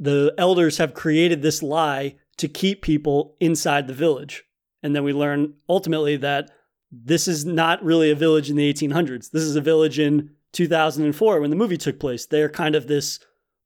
[0.00, 4.44] the elders have created this lie to keep people inside the village.
[4.82, 6.50] And then we learn ultimately that
[6.90, 9.30] this is not really a village in the 1800s.
[9.30, 12.26] This is a village in 2004 when the movie took place.
[12.26, 13.20] They're kind of this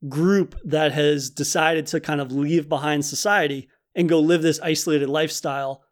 [0.09, 5.09] group that has decided to kind of leave behind society and go live this isolated
[5.09, 5.85] lifestyle,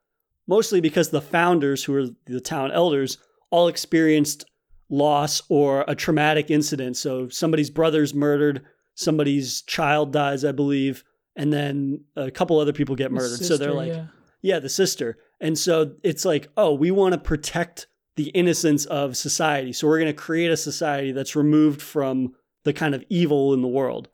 [0.49, 3.19] mostly because the founders, who are the town elders,
[3.51, 4.45] all experienced
[4.89, 6.97] loss or a traumatic incident.
[6.97, 8.63] So somebody's brother's murdered,
[8.95, 11.05] somebody's child dies, I believe,
[11.37, 13.39] and then a couple other people get murdered.
[13.39, 14.07] Sister, so they're like, yeah.
[14.43, 15.17] yeah, the sister.
[15.41, 19.73] And so it's like, oh, we want to protect the innocence of society.
[19.73, 23.63] So we're going to create a society that's removed from the kind of evil in
[23.63, 24.09] the world.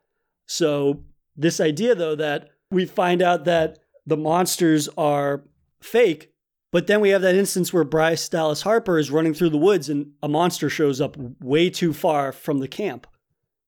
[0.46, 1.02] So
[1.36, 5.44] this idea though that we find out that the monsters are
[5.80, 6.32] fake,
[6.70, 9.88] but then we have that instance where Bryce Dallas Harper is running through the woods
[9.88, 13.06] and a monster shows up way too far from the camp.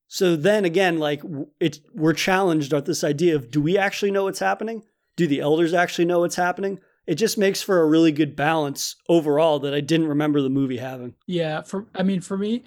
[0.07, 1.21] So then again, like
[1.59, 4.83] it, we're challenged at this idea of do we actually know what's happening?
[5.15, 6.79] Do the elders actually know what's happening?
[7.09, 10.77] It just makes for a really good balance overall that I didn't remember the movie
[10.77, 11.15] having.
[11.25, 12.65] Yeah, for I mean for me,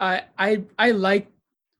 [0.00, 1.28] I I I like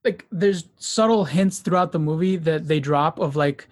[0.05, 3.67] like there's subtle hints throughout the movie that they drop of like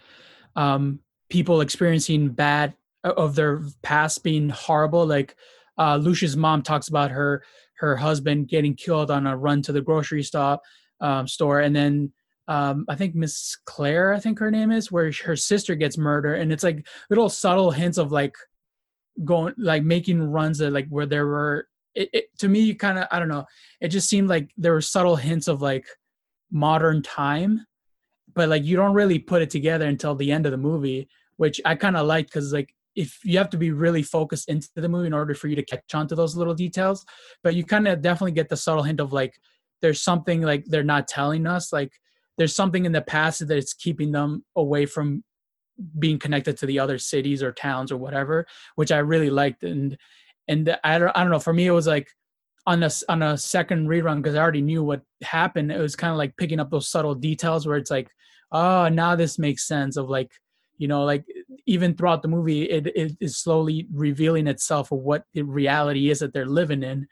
[0.58, 2.74] um people experiencing bad
[3.06, 5.38] of their past being horrible like
[5.78, 7.42] uh Lucius's mom talks about her
[7.76, 10.62] her husband getting killed on a run to the grocery stop
[11.00, 12.12] um, store, and then
[12.50, 16.40] um, I think Miss Claire, I think her name is, where her sister gets murdered,
[16.40, 18.34] and it's like little subtle hints of like
[19.24, 21.68] going, like making runs that like where there were.
[21.94, 23.46] It, it to me you kind of I don't know.
[23.80, 25.86] It just seemed like there were subtle hints of like
[26.52, 27.68] modern time,
[28.34, 31.08] but like you don't really put it together until the end of the movie,
[31.38, 34.70] which I kind of like because like if you have to be really focused into
[34.76, 37.06] the movie in order for you to catch on to those little details,
[37.44, 39.40] but you kind of definitely get the subtle hint of like
[39.84, 41.92] there's something like they're not telling us like
[42.40, 45.24] there's something in the past that it's keeping them away from
[46.00, 49.64] being connected to the other cities or towns or whatever which i really liked.
[49.64, 49.96] And
[50.48, 52.10] and i don't, I don't know for me it was like
[52.66, 56.12] on a on a second rerun because i already knew what happened it was kind
[56.12, 58.10] of like picking up those subtle details where it's like
[58.52, 60.32] oh now this makes sense of like
[60.80, 61.24] you know like
[61.66, 66.20] even throughout the movie it, it is slowly revealing itself of what the reality is
[66.20, 67.08] that they're living in.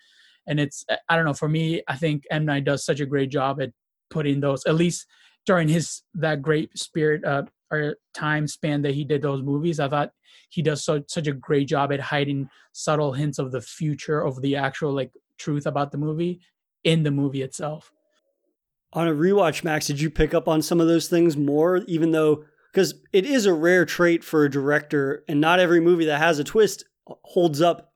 [0.47, 3.29] And it's I don't know for me I think M Night does such a great
[3.29, 3.71] job at
[4.09, 5.05] putting those at least
[5.45, 9.79] during his that great spirit uh, or time span that he did those movies.
[9.79, 10.11] I thought
[10.49, 14.41] he does so, such a great job at hiding subtle hints of the future of
[14.41, 16.41] the actual like truth about the movie
[16.83, 17.91] in the movie itself.
[18.93, 22.11] On a rewatch, Max, did you pick up on some of those things more, even
[22.11, 26.19] though because it is a rare trait for a director, and not every movie that
[26.19, 26.85] has a twist
[27.23, 27.93] holds up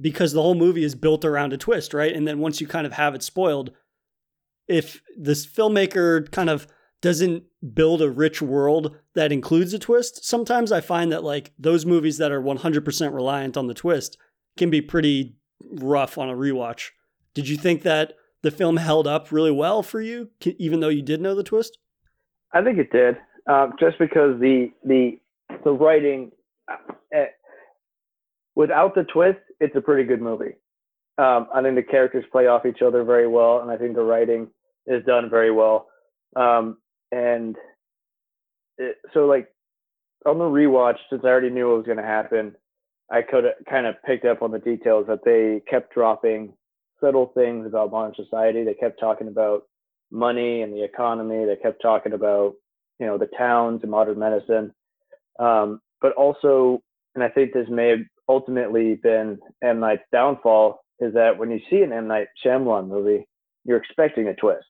[0.00, 2.14] because the whole movie is built around a twist, right?
[2.14, 3.70] And then once you kind of have it spoiled,
[4.68, 6.66] if this filmmaker kind of
[7.00, 11.84] doesn't build a rich world that includes a twist, sometimes I find that like those
[11.84, 14.16] movies that are 100% reliant on the twist
[14.56, 15.36] can be pretty
[15.70, 16.90] rough on a rewatch.
[17.34, 21.02] Did you think that the film held up really well for you, even though you
[21.02, 21.78] did know the twist?
[22.52, 23.16] I think it did,
[23.48, 25.18] uh, just because the the
[25.64, 26.30] the writing.
[26.68, 27.24] Uh,
[28.54, 30.54] without the twist, it's a pretty good movie.
[31.18, 34.02] Um, I think the characters play off each other very well, and I think the
[34.02, 34.48] writing
[34.86, 35.88] is done very well.
[36.36, 36.78] Um,
[37.12, 37.56] and
[38.78, 39.48] it, so, like
[40.26, 42.54] on the rewatch, since I already knew what was going to happen,
[43.10, 46.54] I could kind of picked up on the details that they kept dropping
[47.00, 48.64] subtle things about modern society.
[48.64, 49.64] They kept talking about
[50.10, 51.44] money and the economy.
[51.44, 52.54] They kept talking about
[52.98, 54.72] you know the towns and modern medicine,
[55.38, 56.82] um, but also,
[57.14, 61.60] and I think this may have ultimately been M Night's downfall is that when you
[61.68, 63.26] see an M Night Shyamalan movie,
[63.64, 64.66] you're expecting a twist,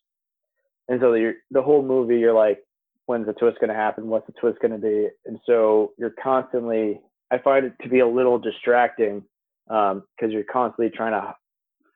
[0.88, 2.60] and so the the whole movie you're like,
[3.06, 4.08] when's the twist going to happen?
[4.08, 5.08] What's the twist going to be?
[5.26, 7.00] And so you're constantly.
[7.30, 9.24] I find it to be a little distracting
[9.66, 11.34] because um, you're constantly trying to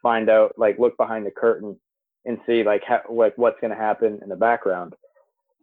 [0.02, 1.78] find out, like, look behind the curtain
[2.24, 4.94] and see like ha- what what's going to happen in the background.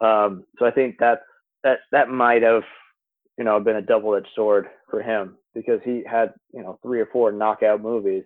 [0.01, 1.21] Um, so I think that
[1.63, 2.63] that that might have
[3.37, 6.99] you know been a double edged sword for him because he had you know three
[6.99, 8.23] or four knockout movies,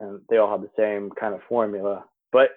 [0.00, 2.04] and they all had the same kind of formula.
[2.32, 2.50] But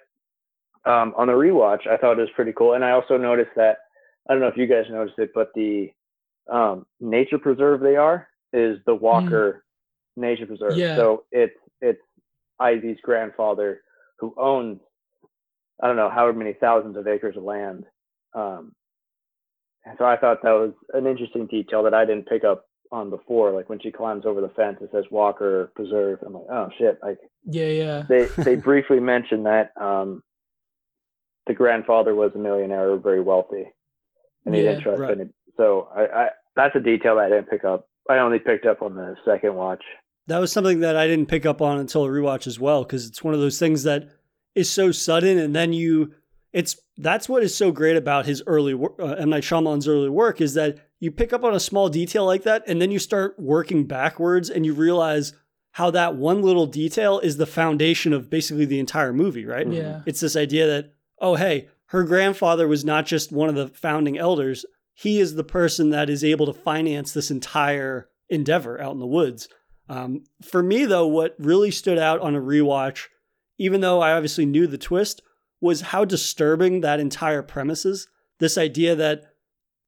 [0.86, 3.78] um, on the rewatch, I thought it was pretty cool, and I also noticed that
[4.28, 5.90] I don't know if you guys noticed it, but the
[6.50, 9.00] um, nature preserve they are is the mm.
[9.00, 9.64] Walker
[10.18, 10.22] mm.
[10.22, 10.76] Nature Preserve.
[10.76, 10.96] Yeah.
[10.96, 12.00] So it's it's
[12.58, 13.82] Ivy's grandfather
[14.18, 14.80] who owns
[15.82, 17.84] I don't know however many thousands of acres of land
[18.34, 18.72] um,
[19.84, 23.10] And so I thought that was an interesting detail that I didn't pick up on
[23.10, 23.52] before.
[23.52, 26.20] Like when she climbs over the fence, it says Walker Preserve.
[26.24, 26.98] I'm like, oh shit!
[27.02, 28.02] Like Yeah, yeah.
[28.08, 30.22] they they briefly mentioned that um,
[31.46, 33.64] the grandfather was a millionaire, or very wealthy,
[34.44, 35.18] and he didn't trust right.
[35.18, 35.30] any.
[35.56, 37.88] So I, I that's a detail that I didn't pick up.
[38.08, 39.82] I only picked up on the second watch.
[40.28, 43.06] That was something that I didn't pick up on until a rewatch as well, because
[43.06, 44.08] it's one of those things that
[44.54, 46.12] is so sudden, and then you,
[46.52, 50.08] it's that's what is so great about his early wor- uh, M Night Shyamalan's early
[50.08, 52.98] work is that you pick up on a small detail like that, and then you
[52.98, 55.32] start working backwards, and you realize
[55.72, 59.68] how that one little detail is the foundation of basically the entire movie, right?
[59.68, 60.00] Yeah.
[60.06, 64.18] It's this idea that, oh, hey, her grandfather was not just one of the founding
[64.18, 64.64] elders.
[64.94, 69.06] He is the person that is able to finance this entire endeavor out in the
[69.06, 69.48] woods.
[69.88, 73.06] Um, for me, though, what really stood out on a rewatch,
[73.58, 75.22] even though I obviously knew the twist,
[75.60, 78.08] was how disturbing that entire premise is.
[78.38, 79.24] This idea that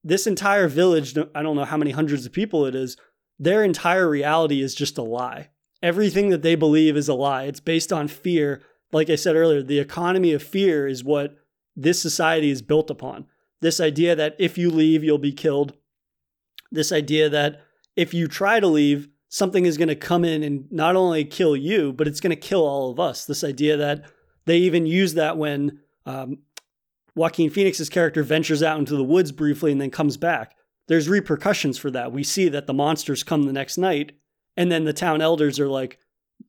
[0.04, 2.96] this entire village, I don't know how many hundreds of people it is,
[3.38, 5.50] their entire reality is just a lie.
[5.82, 7.44] Everything that they believe is a lie.
[7.44, 8.62] It's based on fear.
[8.92, 11.36] Like I said earlier, the economy of fear is what
[11.76, 13.26] this society is built upon.
[13.60, 15.74] This idea that if you leave, you'll be killed.
[16.70, 17.60] This idea that
[17.96, 21.56] if you try to leave, something is going to come in and not only kill
[21.56, 23.24] you, but it's going to kill all of us.
[23.24, 24.04] This idea that
[24.46, 26.38] they even use that when um,
[27.14, 30.56] Joaquin Phoenix's character ventures out into the woods briefly and then comes back.
[30.86, 32.12] There's repercussions for that.
[32.12, 34.12] We see that the monsters come the next night,
[34.56, 35.98] and then the town elders are like,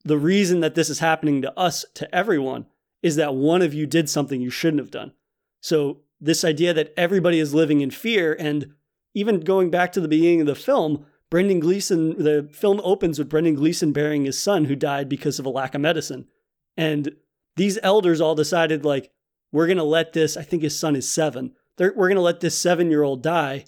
[0.04, 2.66] the reason that this is happening to us, to everyone,
[3.02, 5.14] is that one of you did something you shouldn't have done.
[5.62, 8.74] So, this idea that everybody is living in fear, and
[9.14, 13.30] even going back to the beginning of the film, Brendan Gleeson, the film opens with
[13.30, 16.28] Brendan Gleeson burying his son who died because of a lack of medicine.
[16.76, 17.16] And
[17.56, 19.12] these elders all decided, like,
[19.52, 22.22] we're going to let this, I think his son is seven, They're, we're going to
[22.22, 23.66] let this seven year old die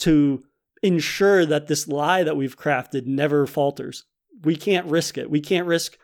[0.00, 0.42] to
[0.82, 4.04] ensure that this lie that we've crafted never falters.
[4.42, 5.30] We can't risk it.
[5.30, 5.98] We can't risk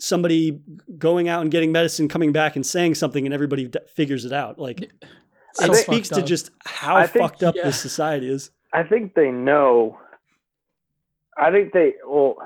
[0.00, 0.60] somebody
[0.98, 4.32] going out and getting medicine, coming back and saying something, and everybody d- figures it
[4.32, 4.58] out.
[4.58, 4.90] Like,
[5.60, 7.64] I it think- speaks to just how I think- fucked up yeah.
[7.64, 8.50] this society is.
[8.72, 9.98] I think they know.
[11.36, 12.36] I think they well,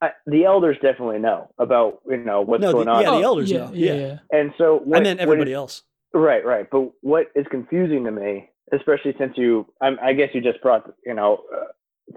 [0.00, 3.22] I, the elders definitely know about you know what's No, the- going on, yeah, the
[3.22, 3.70] elders yeah, know.
[3.74, 4.06] Yeah, Yeah.
[4.06, 4.18] yeah.
[4.40, 5.82] and so I what, meant when- everybody else.
[6.14, 6.66] Right, right.
[6.70, 10.90] But what is confusing to me, especially since you, I, I guess you just brought,
[11.04, 11.64] you know, uh,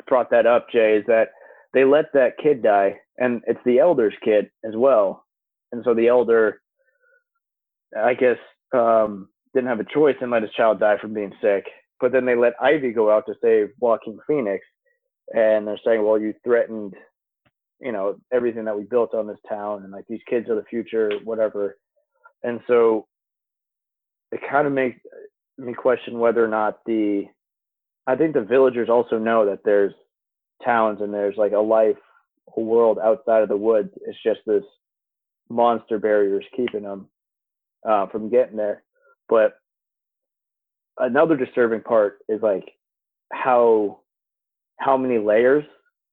[0.08, 1.32] brought that up, Jay, is that
[1.74, 5.26] they let that kid die, and it's the elder's kid as well,
[5.72, 6.62] and so the elder,
[7.98, 8.38] I guess,
[8.74, 11.66] um, didn't have a choice and let his child die from being sick.
[12.00, 14.66] But then they let Ivy go out to save Joaquin Phoenix,
[15.34, 16.94] and they're saying, well, you threatened,
[17.80, 20.64] you know, everything that we built on this town, and like these kids are the
[20.64, 21.78] future, whatever.
[22.44, 23.08] And so
[24.32, 25.00] it kind of makes
[25.58, 27.26] me question whether or not the
[28.08, 29.94] I think the villagers also know that there's
[30.64, 31.98] towns and there's like a life,
[32.56, 33.90] a world outside of the woods.
[34.06, 34.64] It's just this
[35.50, 37.08] monster barriers keeping them
[37.88, 38.84] uh, from getting there.
[39.30, 39.54] But
[40.98, 42.70] another disturbing part is like
[43.32, 44.00] how
[44.78, 45.64] how many layers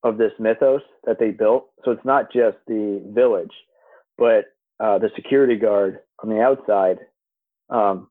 [0.03, 1.71] of this mythos that they built.
[1.85, 3.53] So it's not just the village,
[4.17, 4.45] but
[4.79, 6.99] uh, the security guard on the outside
[7.71, 8.09] um,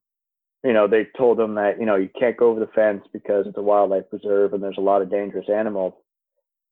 [0.64, 3.46] you know, they told them that, you know, you can't go over the fence because
[3.48, 5.94] it's a wildlife preserve and there's a lot of dangerous animals.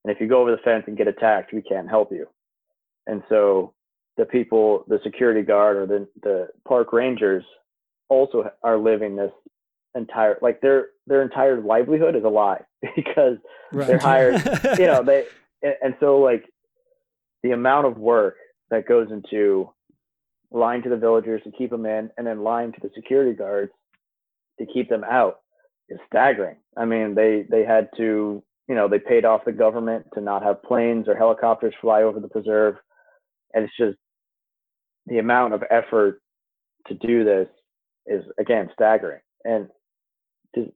[0.06, 2.28] And if you go over the fence and get attacked, we can't help you.
[3.08, 3.74] And so
[4.18, 7.44] the people, the security guard or the, the park rangers
[8.08, 9.32] also are living this
[9.96, 12.62] entire, like their, their entire livelihood is a lie
[12.96, 13.38] because
[13.74, 13.88] Right.
[13.88, 14.36] they're hired,
[14.80, 15.26] you know, they,
[15.64, 16.46] and, and so like
[17.42, 18.36] the amount of work
[18.70, 19.72] that goes into
[20.52, 23.72] lying to the villagers to keep them in and then lying to the security guards
[24.60, 25.40] to keep them out
[25.90, 26.58] is staggering.
[26.78, 30.44] I mean, they they had to, you know, they paid off the government to not
[30.44, 32.76] have planes or helicopters fly over the preserve,
[33.54, 33.98] and it's just
[35.06, 36.22] the amount of effort
[36.88, 37.48] to do this
[38.08, 39.68] is again staggering, and
[40.56, 40.72] to,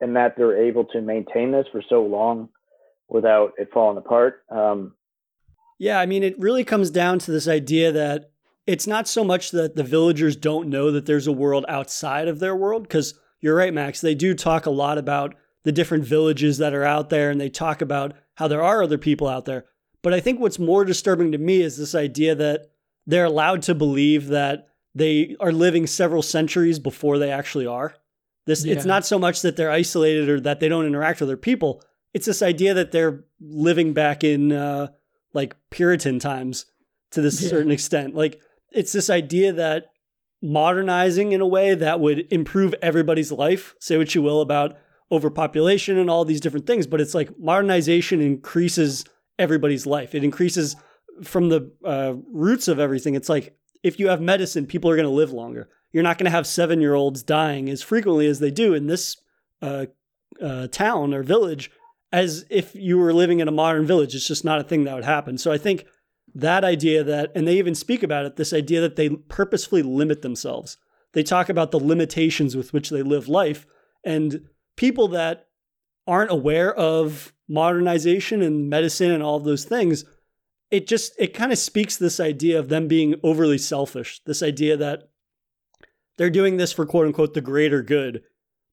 [0.00, 2.48] and that they're able to maintain this for so long
[3.08, 4.42] without it falling apart.
[4.50, 4.94] Um,
[5.78, 8.30] Yeah, I mean, it really comes down to this idea that
[8.66, 12.38] it's not so much that the villagers don't know that there's a world outside of
[12.38, 14.00] their world, because you're right, Max.
[14.00, 15.34] They do talk a lot about
[15.64, 18.98] the different villages that are out there, and they talk about how there are other
[18.98, 19.64] people out there.
[20.02, 22.66] But I think what's more disturbing to me is this idea that
[23.06, 27.94] they're allowed to believe that they are living several centuries before they actually are.
[28.46, 31.36] This it's not so much that they're isolated or that they don't interact with other
[31.36, 31.82] people.
[32.12, 34.88] It's this idea that they're living back in uh,
[35.32, 36.66] like Puritan times
[37.12, 37.50] to this Yeah.
[37.50, 38.14] certain extent.
[38.16, 38.40] Like
[38.72, 39.92] it's this idea that
[40.42, 43.74] modernizing in a way that would improve everybody's life.
[43.78, 44.76] Say what you will about
[45.12, 49.04] overpopulation and all these different things, but it's like modernization increases
[49.38, 50.14] everybody's life.
[50.14, 50.74] It increases
[51.22, 53.14] from the uh, roots of everything.
[53.14, 55.68] It's like if you have medicine, people are going to live longer.
[55.92, 58.86] You're not going to have seven year olds dying as frequently as they do in
[58.86, 59.18] this
[59.60, 59.86] uh,
[60.40, 61.70] uh, town or village
[62.12, 64.14] as if you were living in a modern village.
[64.14, 65.38] It's just not a thing that would happen.
[65.38, 65.86] So I think
[66.34, 70.22] that idea that, and they even speak about it, this idea that they purposefully limit
[70.22, 70.78] themselves.
[71.12, 73.66] They talk about the limitations with which they live life.
[74.04, 75.48] And people that
[76.06, 80.04] aren't aware of modernization and medicine and all of those things,
[80.70, 84.20] it just, it kind of speaks this idea of them being overly selfish.
[84.24, 85.10] This idea that
[86.16, 88.22] they're doing this for quote unquote the greater good.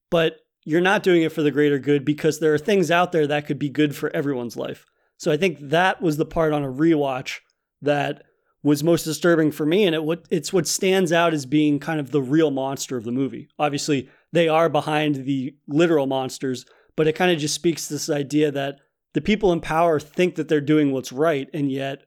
[0.09, 3.27] But you're not doing it for the greater good because there are things out there
[3.27, 4.85] that could be good for everyone's life.
[5.17, 7.39] So I think that was the part on a rewatch
[7.81, 8.23] that
[8.61, 11.99] was most disturbing for me and it what it's what stands out as being kind
[11.99, 13.49] of the real monster of the movie.
[13.57, 16.65] Obviously, they are behind the literal monsters,
[16.95, 18.79] but it kind of just speaks to this idea that
[19.13, 22.03] the people in power think that they're doing what's right and yet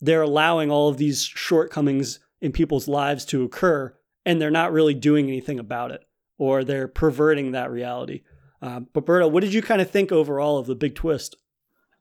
[0.00, 3.94] they're allowing all of these shortcomings in people's lives to occur
[4.24, 6.04] and they're not really doing anything about it
[6.38, 8.22] or they're perverting that reality.
[8.62, 11.36] Um, but Berto, what did you kind of think overall of the big twist?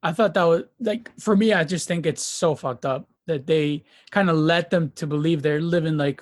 [0.02, 1.54] I thought that was like for me.
[1.54, 5.42] I just think it's so fucked up that they kind of let them to believe
[5.42, 6.22] they're living like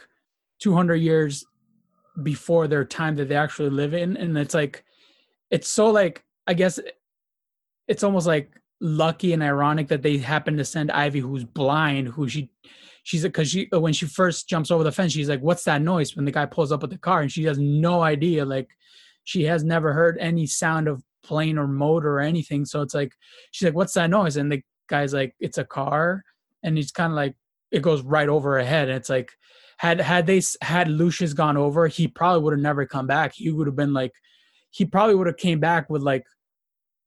[0.59, 1.45] 200 years
[2.23, 4.83] before their time that they actually live in, and it's like
[5.49, 6.79] it's so like I guess
[7.87, 12.27] it's almost like lucky and ironic that they happen to send Ivy, who's blind, who
[12.27, 12.51] she
[13.03, 15.81] she's because she uh, when she first jumps over the fence, she's like, "What's that
[15.81, 18.45] noise?" When the guy pulls up with the car, and she has no idea.
[18.45, 18.69] Like,
[19.23, 22.65] she has never heard any sound of plane or motor or anything.
[22.65, 23.13] So it's like
[23.51, 26.23] she's like, "What's that noise?" And the guy's like, "It's a car,"
[26.63, 27.35] and he's kind of like,
[27.71, 28.89] it goes right over her head.
[28.89, 29.31] And it's like,
[29.81, 33.33] had had they had Lucius gone over, he probably would have never come back.
[33.33, 34.13] He would have been like,
[34.69, 36.25] he probably would have came back with like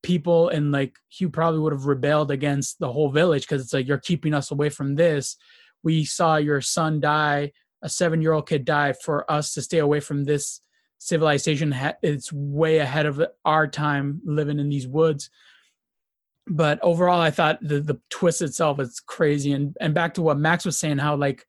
[0.03, 3.87] people and like he probably would have rebelled against the whole village because it's like
[3.87, 5.37] you're keeping us away from this
[5.85, 7.53] we saw your son die,
[7.83, 10.61] a seven year old kid die for us to stay away from this
[10.99, 11.77] civilization.
[12.03, 15.31] It's way ahead of our time living in these woods.
[16.47, 19.53] But overall, I thought the, the twist itself is crazy.
[19.53, 21.47] And, and back to what Max was saying, how like,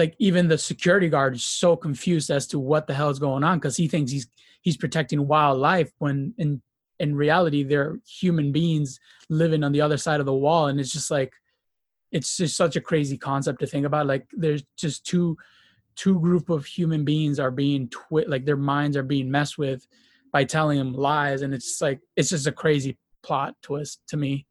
[0.00, 3.44] like even the security guard is so confused as to what the hell is going
[3.44, 4.26] on because he thinks he's
[4.62, 6.60] he's protecting wildlife when in
[6.98, 8.98] in reality they're human beings
[9.28, 10.68] living on the other side of the wall.
[10.68, 11.32] And it's just like
[12.10, 14.06] it's just such a crazy concept to think about.
[14.06, 15.36] Like there's just two
[15.96, 19.86] two group of human beings are being twi- like their minds are being messed with
[20.32, 21.42] by telling them lies.
[21.42, 24.46] And it's like it's just a crazy plot twist to me.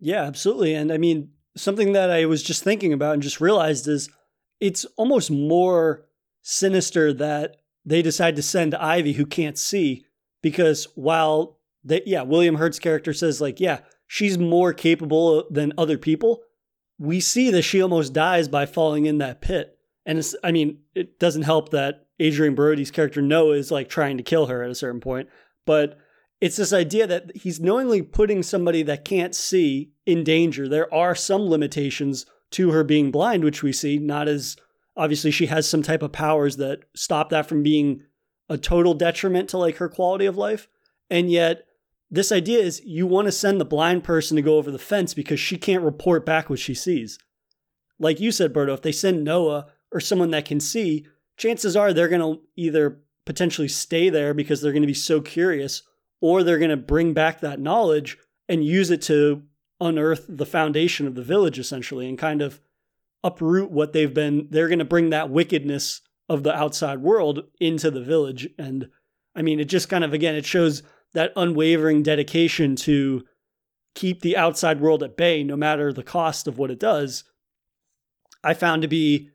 [0.00, 0.74] Yeah absolutely.
[0.74, 4.08] And i mean something that i was just thinking about and just realized is
[4.60, 6.06] it's almost more
[6.42, 10.04] sinister that they decide to send ivy who can't see
[10.42, 15.98] because while they yeah william hurt's character says like yeah she's more capable than other
[15.98, 16.42] people
[16.98, 19.78] we see that she almost dies by falling in that pit.
[20.04, 24.16] And it's, I mean, it doesn't help that Adrien Brody's character Noah is like trying
[24.16, 25.28] to kill her at a certain point.
[25.64, 25.98] But
[26.40, 30.68] it's this idea that he's knowingly putting somebody that can't see in danger.
[30.68, 34.56] There are some limitations to her being blind, which we see, not as
[34.96, 38.02] obviously she has some type of powers that stop that from being
[38.48, 40.68] a total detriment to like her quality of life.
[41.10, 41.66] And yet
[42.10, 45.14] this idea is you want to send the blind person to go over the fence
[45.14, 47.18] because she can't report back what she sees.
[47.98, 51.92] Like you said, Berto, if they send Noah or someone that can see, chances are
[51.92, 55.82] they're going to either potentially stay there because they're going to be so curious,
[56.20, 58.16] or they're going to bring back that knowledge
[58.48, 59.42] and use it to
[59.80, 62.60] unearth the foundation of the village essentially and kind of
[63.22, 64.48] uproot what they've been.
[64.50, 68.48] They're going to bring that wickedness of the outside world into the village.
[68.58, 68.88] And
[69.34, 70.82] I mean, it just kind of, again, it shows
[71.14, 73.24] that unwavering dedication to
[73.94, 77.24] keep the outside world at bay no matter the cost of what it does
[78.44, 79.30] i found to be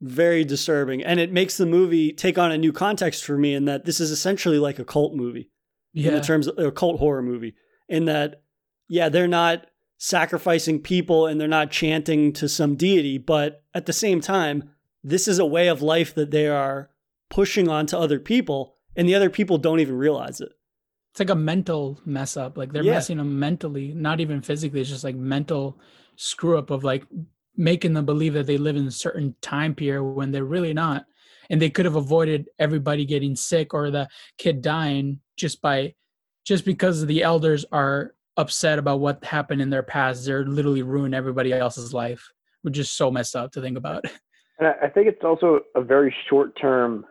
[0.00, 3.64] very disturbing and it makes the movie take on a new context for me in
[3.66, 5.50] that this is essentially like a cult movie
[5.92, 6.08] yeah.
[6.08, 7.54] in the terms of a cult horror movie
[7.88, 8.42] in that
[8.88, 9.66] yeah they're not
[9.98, 14.70] sacrificing people and they're not chanting to some deity but at the same time
[15.02, 16.90] this is a way of life that they are
[17.30, 20.52] pushing onto other people and the other people don't even realize it
[21.16, 22.58] it's like a mental mess up.
[22.58, 22.92] Like they're yeah.
[22.92, 24.82] messing them mentally, not even physically.
[24.82, 25.80] It's just like mental
[26.16, 27.06] screw up of like
[27.56, 31.06] making them believe that they live in a certain time period when they're really not.
[31.48, 35.94] And they could have avoided everybody getting sick or the kid dying just by
[36.44, 40.24] just because the elders are upset about what happened in their past.
[40.24, 42.22] They're literally ruin everybody else's life,
[42.62, 44.04] which is so messed up to think about.
[44.58, 47.04] And I think it's also a very short term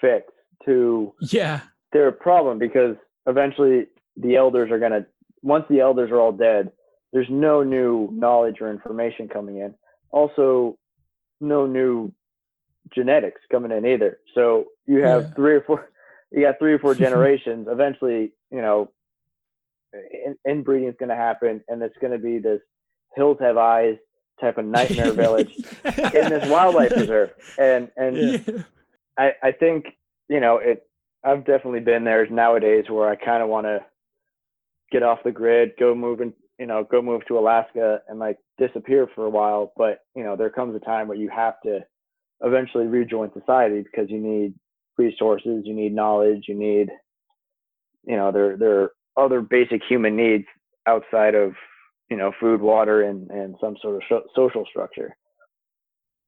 [0.00, 0.26] fix
[0.64, 1.60] to yeah
[1.92, 2.96] their problem because
[3.28, 5.06] eventually the elders are gonna
[5.42, 6.72] once the elders are all dead,
[7.12, 9.74] there's no new knowledge or information coming in.
[10.10, 10.76] Also,
[11.40, 12.12] no new
[12.92, 14.18] genetics coming in either.
[14.34, 15.34] So you have Yeah.
[15.36, 15.88] three or four,
[16.32, 17.68] you got three or four generations.
[17.70, 18.90] Eventually, you know,
[19.92, 22.60] in, inbreeding is going to happen, and it's going to be this
[23.14, 23.96] hills have eyes
[24.40, 25.50] type of nightmare village
[25.84, 27.30] in this wildlife preserve.
[27.58, 28.62] And and Yeah.
[29.18, 29.86] I I think
[30.28, 30.84] you know it.
[31.24, 33.80] I've definitely been there nowadays where I kind of want to
[34.92, 38.38] get off the grid, go move and you know go move to Alaska and like
[38.58, 39.72] disappear for a while.
[39.76, 41.80] But you know there comes a time where you have to
[42.42, 44.54] eventually rejoin society because you need
[44.96, 46.88] resources, you need knowledge, you need
[48.04, 50.44] you know there there other basic human needs
[50.86, 51.52] outside of
[52.10, 55.16] you know food, water, and and some sort of so- social structure.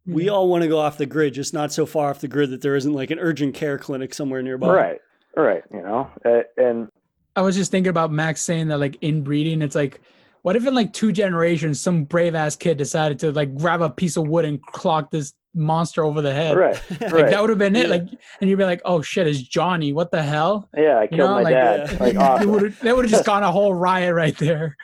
[0.07, 2.51] we all want to go off the grid, just not so far off the grid
[2.51, 4.69] that there isn't like an urgent care clinic somewhere nearby.
[4.69, 5.01] Right,
[5.37, 5.63] right.
[5.73, 6.89] You know, uh, and
[7.37, 10.01] I was just thinking about Max saying that like inbreeding, it's like,
[10.43, 13.91] what if in like two generations, some brave ass kid decided to like grab a
[13.91, 16.57] piece of wood and clock this monster over the head?
[16.57, 17.31] right, Like right.
[17.31, 17.89] that would have been it.
[17.91, 18.07] Like,
[18.41, 19.93] and you'd be like, oh shit, it's Johnny.
[19.93, 20.69] What the hell?
[20.77, 22.01] Yeah, I You know, my like, dad.
[22.01, 22.51] like It awesome.
[22.51, 24.77] would've- that would have just gone a whole riot right there.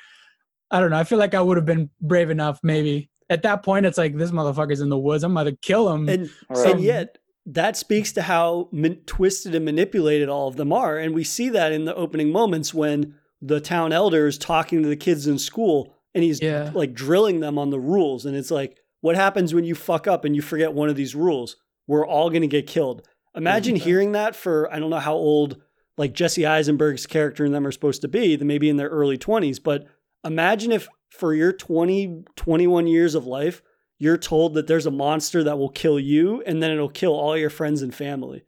[0.70, 0.98] I don't know.
[0.98, 3.08] I feel like I would have been brave enough, maybe.
[3.30, 5.22] At that point, it's like this motherfucker's in the woods.
[5.24, 6.08] I'm about to kill him.
[6.08, 6.70] And Right.
[6.72, 11.14] and yet that speaks to how man- twisted and manipulated all of them are, and
[11.14, 14.96] we see that in the opening moments when the town elder is talking to the
[14.96, 16.70] kids in school, and he's Yeah.
[16.74, 20.24] like drilling them on the rules, and it's like, what happens when you fuck up
[20.24, 21.56] and you forget one of these rules?
[21.86, 23.06] We're all going to get killed.
[23.34, 25.60] Imagine hearing that for I don't know how old
[25.98, 29.62] like Jesse Eisenberg's character and them are supposed to be, maybe in their early 20s,
[29.62, 29.86] but
[30.24, 33.62] imagine if for your 20 21 years of life
[33.98, 37.36] you're told that there's a monster that will kill you and then it'll kill all
[37.36, 38.44] your friends and family.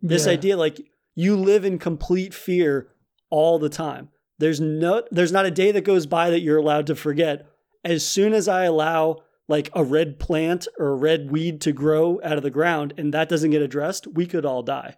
[0.00, 0.32] This Yeah.
[0.32, 0.80] idea like
[1.14, 2.88] you live in complete fear
[3.30, 4.10] all the time.
[4.38, 7.46] There's no there's not a day that goes by that you're allowed to forget.
[7.84, 9.22] As soon as I allow
[9.52, 13.12] like a red plant or a red weed to grow out of the ground and
[13.12, 14.96] that doesn't get addressed, we could all die.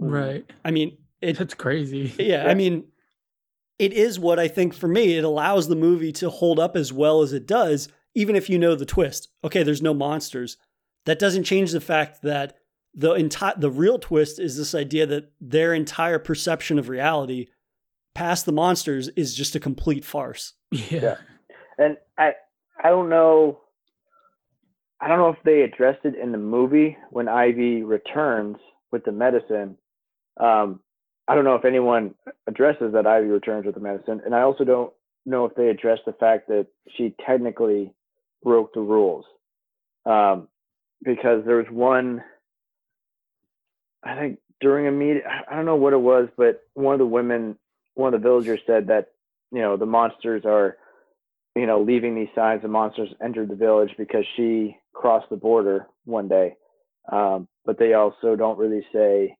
[0.00, 0.12] Mm.
[0.12, 0.52] Right.
[0.64, 2.14] I mean, it That's crazy.
[2.16, 2.84] yeah, I mean,
[3.80, 6.92] it is what I think for me, it allows the movie to hold up as
[6.92, 9.28] well as it does, even if you know the twist.
[9.42, 10.56] Okay, there's no monsters.
[11.04, 12.56] That doesn't change the fact that
[12.94, 17.46] the entire the real twist is this idea that their entire perception of reality
[18.14, 20.52] past the monsters is just a complete farce.
[20.70, 21.00] Yeah.
[21.02, 21.16] Yeah.
[21.76, 22.34] And I
[22.82, 23.58] I don't know
[25.00, 28.56] I don't know if they addressed it in the movie when Ivy returns
[28.90, 29.76] with the medicine.
[30.38, 30.80] Um,
[31.28, 32.14] I don't know if anyone
[32.46, 34.92] addresses that Ivy returns with the medicine, and I also don't
[35.26, 37.92] know if they address the fact that she technically
[38.42, 39.24] broke the rules,
[40.06, 40.48] um,
[41.02, 42.22] because there was one.
[44.04, 47.06] I think during a meeting, I don't know what it was, but one of the
[47.06, 47.58] women,
[47.94, 49.08] one of the villagers said that
[49.52, 50.76] you know the monsters are
[51.56, 55.86] you know leaving these signs the monsters entered the village because she crossed the border
[56.04, 56.56] one day.
[57.12, 59.36] Um, but they also don't really say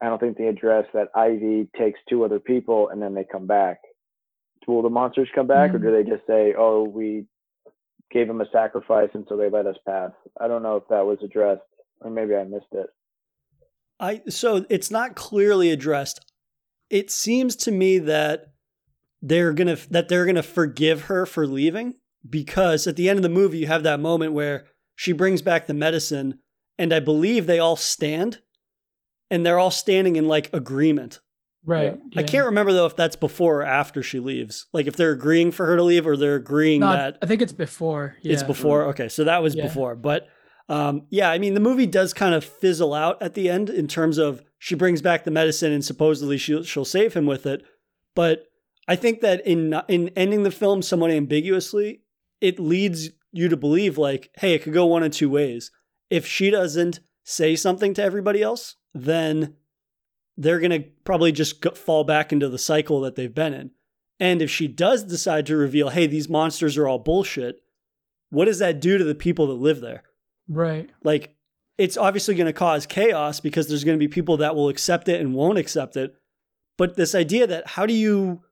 [0.00, 3.46] i don't think they address that ivy takes two other people and then they come
[3.46, 3.78] back.
[4.66, 7.26] Will the monsters come back or do they just say oh we
[8.10, 10.10] gave them a sacrifice and so they let us pass?
[10.40, 11.62] I don't know if that was addressed
[12.00, 12.86] or maybe i missed it.
[14.00, 16.20] I so it's not clearly addressed.
[16.90, 18.46] It seems to me that
[19.22, 21.94] they're gonna that they're gonna forgive her for leaving
[22.30, 25.66] because at the end of the movie you have that moment where she brings back
[25.66, 26.38] the medicine
[26.78, 28.40] and I believe they all stand
[29.30, 31.20] and they're all standing in like agreement.
[31.64, 31.98] Right.
[32.16, 34.66] I can't remember though if that's before or after she leaves.
[34.72, 37.42] Like if they're agreeing for her to leave or they're agreeing No, that I think
[37.42, 38.16] it's before.
[38.22, 38.84] it's before.
[38.90, 39.64] Okay, so that was Yeah.
[39.64, 39.96] before.
[39.96, 40.28] But
[40.68, 43.86] um, yeah, I mean, the movie does kind of fizzle out at the end in
[43.88, 47.62] terms of she brings back the medicine and supposedly she'll she'll save him with it.
[48.14, 48.44] But
[48.88, 52.02] I think that in in ending the film somewhat ambiguously,
[52.40, 55.70] it leads you to believe like, hey, it could go one of two ways.
[56.10, 59.54] If she doesn't say something to everybody else, then
[60.36, 63.70] they're gonna probably just go, fall back into the cycle that they've been in.
[64.18, 67.60] And if she does decide to reveal, hey, these monsters are all bullshit,
[68.30, 70.04] what does that do to the people that live there?
[70.48, 70.88] Right.
[71.02, 71.34] Like,
[71.78, 75.08] it's obviously going to cause chaos because there's going to be people that will accept
[75.08, 76.14] it and won't accept it.
[76.78, 78.42] But this idea that how do you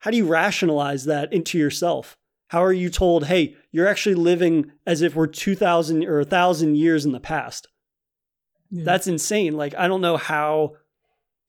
[0.00, 2.16] how do you rationalize that into yourself?
[2.48, 7.04] How are you told, hey, you're actually living as if we're 2,000 or 1,000 years
[7.04, 7.68] in the past?
[8.70, 8.84] Yeah.
[8.84, 9.56] That's insane.
[9.56, 10.76] Like, I don't know how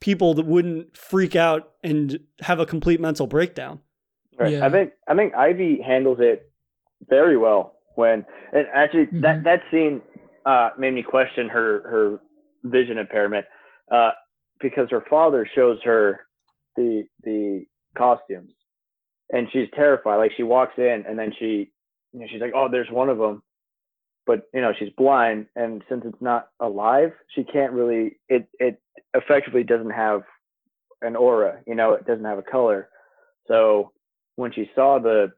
[0.01, 3.79] people that wouldn't freak out and have a complete mental breakdown.
[4.37, 4.53] Right.
[4.53, 4.65] Yeah.
[4.65, 6.49] I think I think Ivy handles it
[7.09, 9.43] very well when and actually that Mhm.
[9.43, 10.01] that scene
[10.45, 12.19] uh, made me question her her
[12.63, 13.45] vision impairment
[13.91, 14.11] uh,
[14.61, 16.21] because her father shows her
[16.77, 17.65] the the
[17.97, 18.53] costumes,
[19.31, 20.17] and she's terrified.
[20.17, 21.71] Like she walks in, and then she,
[22.13, 23.43] you know, she's like, "Oh, there's one of them,"
[24.25, 28.17] but you know, she's blind, and since it's not alive, she can't really.
[28.27, 28.81] It it
[29.13, 30.23] effectively doesn't have
[31.01, 31.59] an aura.
[31.67, 32.89] You know, it doesn't have a color.
[33.47, 33.91] So
[34.35, 35.31] when she saw the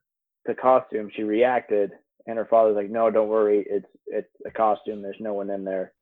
[0.46, 1.92] the costume, she reacted,
[2.28, 3.66] and her father's like, "No, don't worry.
[3.70, 5.02] It's it's a costume.
[5.02, 5.94] There's no one in there.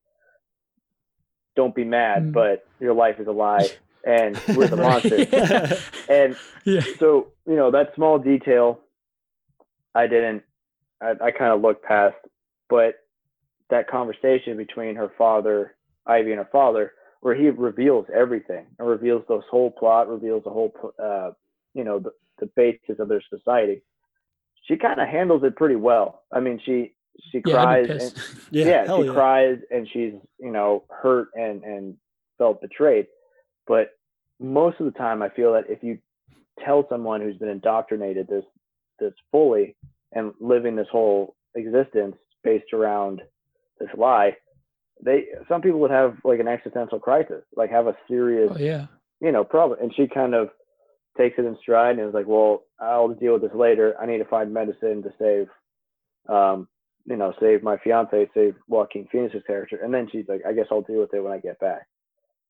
[1.55, 2.33] Don't be mad, Mm.
[2.33, 3.67] but your life is a lie,
[4.05, 5.73] and we're the monster." yeah.
[6.07, 6.35] And
[6.65, 6.81] yeah.
[6.99, 8.79] so you know that small detail,
[9.95, 10.43] I didn't.
[11.01, 12.15] I, I kind of looked past,
[12.69, 12.95] but
[13.69, 15.75] that conversation between her father,
[16.05, 20.49] Ivy, and her father, where he reveals everything and reveals this whole plot, reveals the
[20.49, 21.31] whole, uh,
[21.73, 23.81] you know, the, the basis of their society.
[24.67, 26.23] She kind of handles it pretty well.
[26.33, 26.93] I mean, she
[27.31, 28.13] she Yeah, cries and
[28.51, 31.95] yeah, yeah, she cries and she's you know hurt and and
[32.37, 33.07] felt betrayed
[33.69, 33.91] but
[34.41, 35.97] most of the time i feel that if you
[36.65, 38.43] tell someone who's been indoctrinated this
[38.99, 39.75] this fully
[40.11, 43.21] and living this whole existence based around
[43.79, 44.35] this lie
[45.03, 48.87] they some people would have like an existential crisis like have a serious Oh, yeah.
[49.21, 49.79] you know problem.
[49.81, 50.49] And she kind of
[51.17, 53.95] takes it in stride and is like well i'll deal with this later.
[54.01, 55.47] I need to find medicine to save
[56.27, 56.67] um
[57.05, 59.77] you know save my fiance save joaquin phoenix's character.
[59.81, 61.87] And then she's like i guess i'll deal with it when i get back.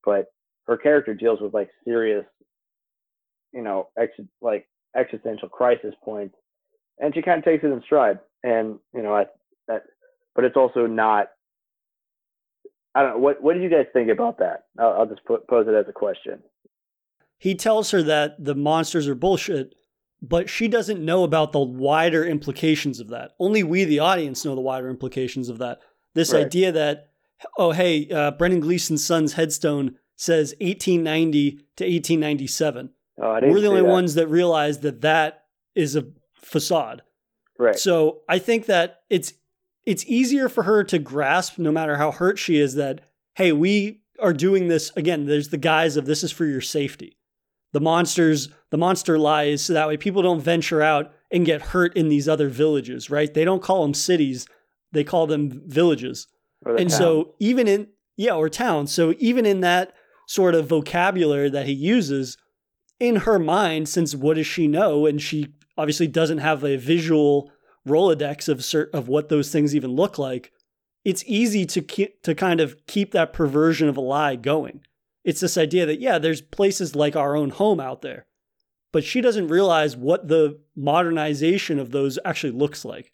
[0.04, 0.26] But
[0.70, 2.24] her character deals with like serious
[3.52, 6.36] you know ex- like existential crisis points
[6.98, 9.24] and she kind of takes it in stride and you know i
[9.66, 9.82] that
[10.34, 11.26] but it's also not
[12.94, 15.46] i don't know what what do you guys think about that i'll, I'll just put,
[15.48, 16.40] pose it as a question
[17.38, 19.74] he tells her that the monsters are bullshit,
[20.20, 23.30] but she doesn't know about the wider implications of that.
[23.40, 25.78] Only we, the audience, know the wider implications of that.
[26.14, 26.44] This Right.
[26.44, 27.08] idea that,
[27.56, 32.90] oh, hey, uh, Brendan Gleeson's son's headstone says 1890 to 1897.
[33.22, 33.88] oh, I didn't We're the only that.
[33.88, 35.44] ones that realize that that
[35.74, 36.04] is a
[36.34, 37.00] facade.
[37.58, 39.32] right So I think that it's
[39.86, 43.00] it's easier for her to grasp, no matter how hurt she is, that
[43.36, 45.24] hey, we are doing this again.
[45.24, 47.16] There's the guise of this is for your safety.
[47.72, 51.96] The monsters, the monster lies, so that way people don't venture out and get hurt
[51.96, 53.32] in these other villages, right?
[53.32, 54.46] They don't call them cities;
[54.92, 56.26] they call them villages.
[56.62, 56.98] The And town.
[56.98, 58.92] so even in yeah, or towns.
[58.92, 59.94] So even in that
[60.30, 62.38] sort of vocabulary that he uses,
[63.00, 65.04] in her mind, since what does she know?
[65.04, 67.50] And she obviously doesn't have a visual
[67.84, 70.52] Rolodex of cert- of what those things even look like.
[71.04, 74.82] It's easy to keep, to kind of keep that perversion of a lie going.
[75.24, 78.26] It's this idea that yeah, there's places like our own home out there,
[78.92, 83.10] but she doesn't realize what the modernization of those actually looks like.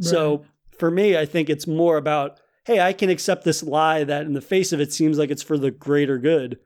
[0.00, 0.44] So
[0.78, 2.38] for me, I think it's more about,
[2.70, 5.42] hey, I can accept this lie that in the face of it seems like it's
[5.42, 6.58] for the greater good,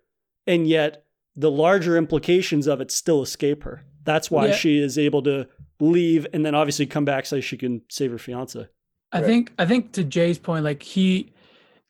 [0.46, 3.84] and yet the larger implications of it still escape her.
[4.04, 4.54] That's why Yeah.
[4.54, 5.46] she is able to
[5.80, 8.68] leave and then obviously come back so she can save her fiance.
[9.12, 9.26] I Right.
[9.26, 11.32] think I think to Jay's point, like he,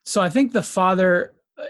[0.05, 1.65] so I think the father, uh,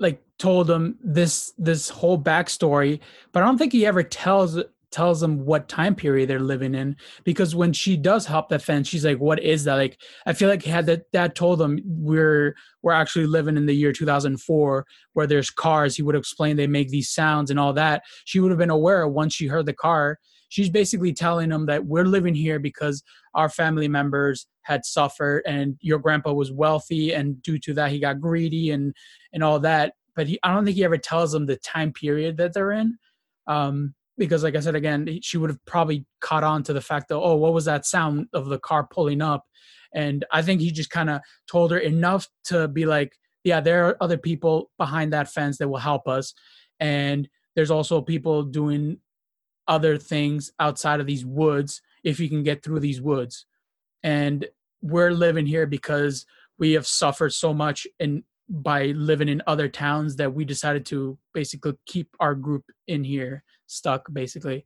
[0.00, 2.98] like told him this this whole backstory,
[3.30, 4.58] but I don't think he ever tells
[4.94, 8.86] tells them what time period they're living in because when she does hop the fence,
[8.86, 12.54] she's like, "What is that?" Like I feel like had that dad told them we're
[12.82, 16.68] we're actually living in the year 2004 where there's cars, he would have explained they
[16.68, 18.04] make these sounds and all that.
[18.24, 20.18] She would have been aware once she heard the car.
[20.48, 23.02] She's basically telling them that we're living here because
[23.34, 27.98] our family members had suffered and your grandpa was wealthy and due to that he
[27.98, 28.94] got greedy and
[29.32, 32.36] and all that but he, i don't think he ever tells them the time period
[32.36, 32.96] that they're in
[33.46, 37.08] um because like i said again she would have probably caught on to the fact
[37.08, 39.44] that oh what was that sound of the car pulling up?
[39.94, 43.12] And i think he just kind of told her enough to be like
[43.44, 46.34] yeah there are other people behind that fence that will help us.
[46.80, 48.98] And there's also people doing
[49.68, 53.46] other things outside of these woods if you can get through these woods.
[54.02, 54.46] And
[54.82, 56.26] we're living here because
[56.58, 61.16] we have suffered so much in by living in other towns that we decided to
[61.32, 64.64] basically keep our group in here stuck basically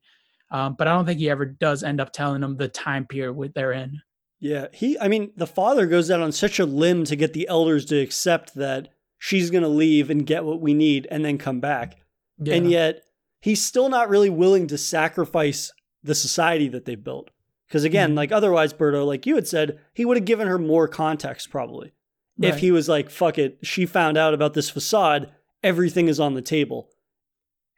[0.51, 3.53] um, but i don't think he ever does end up telling them the time period
[3.55, 4.01] they're in
[4.41, 7.49] Yeah, he I mean, the father goes out on such a limb to get the
[7.49, 8.89] elders to accept that
[9.19, 11.97] she's going to leave and get what we need and then come back.
[12.41, 12.55] yeah.
[12.55, 13.03] And yet
[13.41, 15.73] he's still not really willing to sacrifice
[16.05, 17.31] the society that they've built.
[17.67, 18.17] Because again, Mhm.
[18.17, 21.93] like otherwise, Berto, like you had said, he would have given her more context probably.
[22.41, 25.33] If he was like, fuck it, she found out about this facade,
[25.65, 26.89] everything is on the table.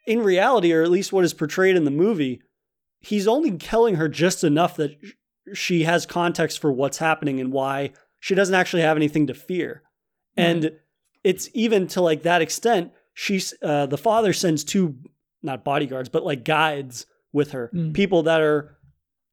[0.06, 2.40] In reality, or at least what is portrayed in the movie,
[3.00, 4.96] he's only telling her just enough that
[5.54, 9.82] she has context for what's happening and why she doesn't actually have anything to fear.
[10.36, 10.72] And
[11.24, 14.96] it's even to like that extent, she's uh, the father sends two
[15.42, 17.94] not bodyguards, but like guides with her, Mm.
[17.94, 18.76] people that are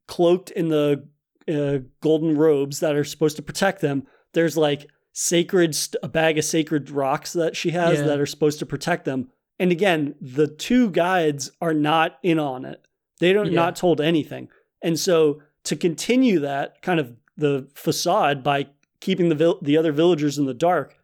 [0.08, 1.08] cloaked in the
[1.50, 4.06] uh, golden robes that are supposed to protect them.
[4.34, 8.06] There's like sacred, st- a bag of sacred rocks that she has Yeah.
[8.08, 9.30] that are supposed to protect them.
[9.60, 12.86] And again, the two guides are not in on it.
[13.20, 13.54] They don't Yeah.
[13.56, 14.50] not told anything.
[14.82, 18.68] And so to continue that kind of the facade by
[19.00, 20.98] keeping the vil- the other villagers in the dark,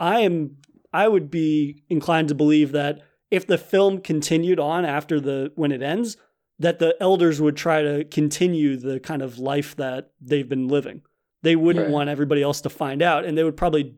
[0.00, 0.56] I am
[0.94, 5.72] I would be inclined to believe that if the film continued on after the when
[5.72, 6.16] it ends,
[6.58, 11.00] that the elders would try to continue the kind of life that they've been living.
[11.42, 11.92] They wouldn't Right.
[11.92, 13.94] want everybody else to find out, and they would probably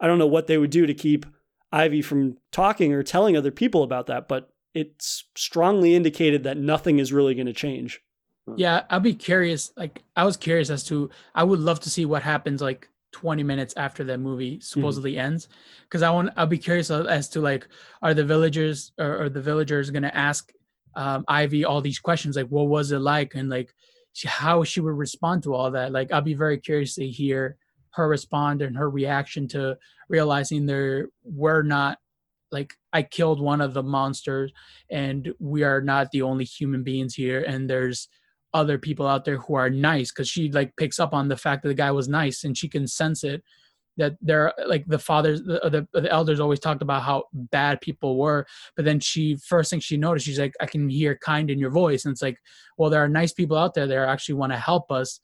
[0.00, 1.24] I don't know what they would do to keep
[1.74, 7.00] Ivy from talking or telling other people about that, but it's strongly indicated that nothing
[7.00, 8.00] is really going to change.
[8.56, 9.72] Yeah, I'll be curious.
[9.76, 13.42] Like, I was curious as to, I would love to see what happens like 20
[13.42, 15.48] minutes after the movie supposedly ends.
[15.90, 17.66] Cause I want, I'll be curious as to like,
[18.02, 20.52] are the villagers or, or the villagers going to ask
[20.94, 22.36] um, Ivy all these questions?
[22.36, 23.34] Like, what was it like?
[23.34, 23.74] And like,
[24.12, 25.90] she, how she would respond to all that.
[25.90, 27.56] Like, I'll be very curious to hear
[27.94, 29.76] her respond and her reaction to
[30.08, 31.98] realizing there were not
[32.50, 34.52] like I killed one of the monsters
[34.90, 38.08] and we are not the only human beings here and there's
[38.52, 41.62] other people out there who are nice because she like picks up on the fact
[41.62, 43.42] that the guy was nice and she can sense it
[43.96, 48.16] that there like the fathers the, the the elders always talked about how bad people
[48.16, 51.58] were but then she first thing she noticed she's like i can hear kind in
[51.58, 52.38] your voice and it's like
[52.78, 55.20] well there are nice people out there that actually want to help us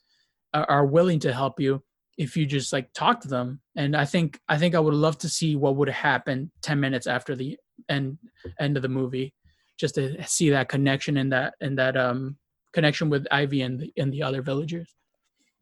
[0.53, 1.83] are willing to help you
[2.19, 5.17] if you just like talk to them and i think i think i would love
[5.19, 7.57] to see what would happen 10 minutes after the
[7.89, 8.19] end
[8.59, 9.33] end of the movie
[9.79, 12.37] just to see that connection and that and that um
[12.73, 14.95] connection with ivy and the, and the other villagers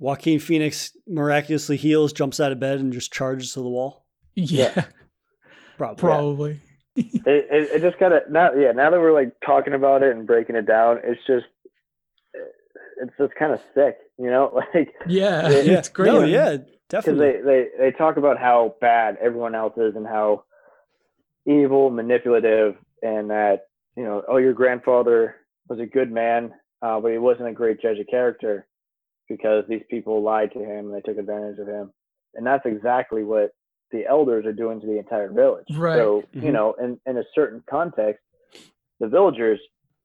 [0.01, 4.07] Joaquin Phoenix miraculously heals, jumps out of bed, and just charges to the wall.
[4.35, 4.85] yeah,
[5.77, 6.01] Probably.
[6.01, 6.61] probably
[6.97, 8.73] It, it, it just kind of now, yeah.
[8.73, 11.47] Now that we're like talking about it and breaking it down, it's just,
[13.01, 15.49] it's just kind of sick, you know, like yeah, Yeah.
[15.79, 16.29] it's great No, man.
[16.31, 17.33] yeah, because definitely.
[17.33, 20.45] they, they they talk about how bad everyone else is and how
[21.47, 23.67] evil, manipulative, and that
[23.97, 25.37] you know, oh, your grandfather
[25.69, 26.53] was a good man,
[26.83, 28.67] uh, but he wasn't a great judge of character
[29.29, 31.93] because these people lied to him and they took advantage of him,
[32.35, 33.51] and that's exactly what
[33.91, 35.67] the elders are doing to the entire village.
[35.75, 35.97] Right.
[35.97, 36.43] So Mhm.
[36.45, 38.23] you know, in in a certain context,
[39.01, 39.61] the villagers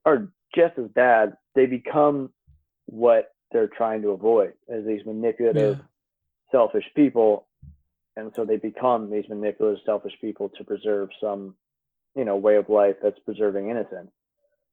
[0.05, 1.35] are just as bad.
[1.55, 2.31] They become
[2.85, 5.83] what they're trying to avoid as these manipulative Yeah.
[6.51, 7.47] selfish people.
[8.17, 11.55] And so they become these manipulative selfish people to preserve some
[12.15, 14.11] you know way of life that's preserving innocence.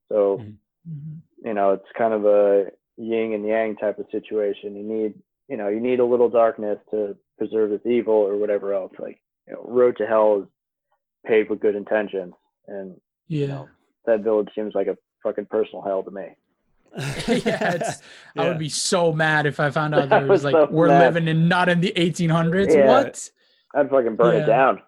[0.08, 0.56] So Mhm.
[0.88, 1.20] Mhm.
[1.44, 4.74] you know it's kind of a yin and yang type of situation.
[4.76, 8.74] You need you know you need a little darkness to preserve this evil or whatever
[8.74, 8.92] else.
[8.98, 10.48] Like you know road to hell is
[11.24, 12.34] paved with good intentions.
[12.66, 13.46] And yeah.
[13.46, 13.68] know,
[14.04, 16.34] that village seems like a fucking personal hell to me
[17.28, 18.02] yeah, it's,
[18.36, 20.68] I would be so mad if I found out I there was was like so
[20.70, 21.14] we're mad.
[21.14, 22.74] living in not in the 1800s.
[22.74, 22.86] Yeah.
[22.86, 23.30] What?
[23.74, 24.42] i'd fucking burn Yeah.
[24.42, 24.82] it down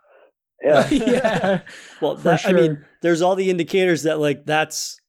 [0.65, 1.61] yeah yeah,
[2.01, 2.51] Well, that, sure.
[2.51, 5.01] I mean, there's all the indicators that like that's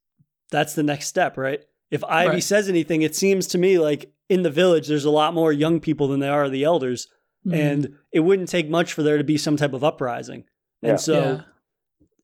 [0.52, 1.62] that's the next step, right?
[1.92, 2.44] If Ivy Right.
[2.44, 5.80] says anything, it seems to me like in the village there's a lot more young
[5.80, 7.08] people than there are the elders,
[7.48, 7.56] Mhm.
[7.56, 10.46] and it wouldn't take much for there to be some type of uprising.
[10.82, 10.90] Yeah.
[10.92, 11.42] And so, Yeah.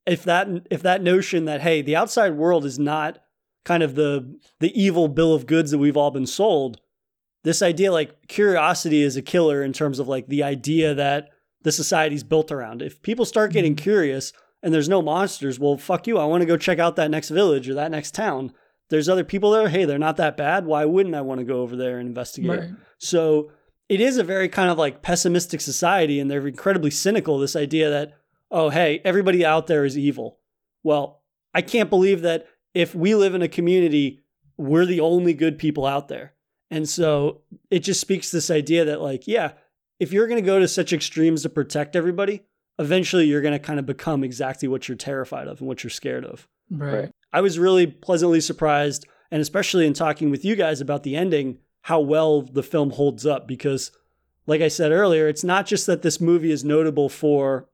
[0.06, 3.20] if that if that notion that hey, the outside world is not
[3.70, 4.12] kind of the
[4.60, 6.80] the evil bill of goods that we've all been sold,
[7.44, 11.30] this idea like curiosity is a killer in terms of like the idea that
[11.62, 12.82] the society's built around.
[12.82, 13.84] If people start getting Mhm.
[13.90, 16.18] curious and there's no monsters, well, fuck you.
[16.18, 18.52] I want to go check out that next village or that next town.
[18.90, 19.70] There's other people there.
[19.70, 20.66] Hey, they're not that bad.
[20.66, 22.60] Why wouldn't I want to go over there and investigate?
[22.60, 22.70] Right.
[22.98, 23.52] So
[23.88, 27.38] it is a very kind of like pessimistic society, and they're incredibly cynical.
[27.38, 28.14] This idea that,
[28.50, 30.40] oh, hey, everybody out there is evil.
[30.84, 31.22] Well,
[31.54, 34.22] I can't believe that if we live in a community,
[34.58, 36.34] we're the only good people out there.
[36.72, 37.42] And so
[37.72, 39.54] it just speaks to this idea that, like, yeah,
[40.00, 42.44] if you're going to go to such extremes to protect everybody,
[42.78, 45.90] eventually you're going to kind of become exactly what you're terrified of and what you're
[45.90, 46.48] scared of.
[46.70, 46.94] Right.
[46.94, 47.12] Right.
[47.34, 51.58] I was really pleasantly surprised, and especially in talking with you guys about the ending,
[51.82, 53.48] how well the film holds up.
[53.48, 53.92] Because,
[54.46, 57.68] like I said earlier, it's not just that this movie is notable for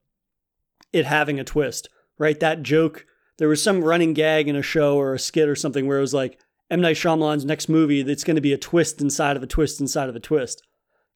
[0.94, 2.40] it having a twist, right?
[2.40, 3.06] That joke,
[3.38, 6.02] there was some running gag in a show or a skit or something where it
[6.02, 6.82] was like, M.
[6.82, 10.10] Night Shyamalan's next movie, that's going to be a twist inside of a twist inside
[10.10, 10.64] of a twist.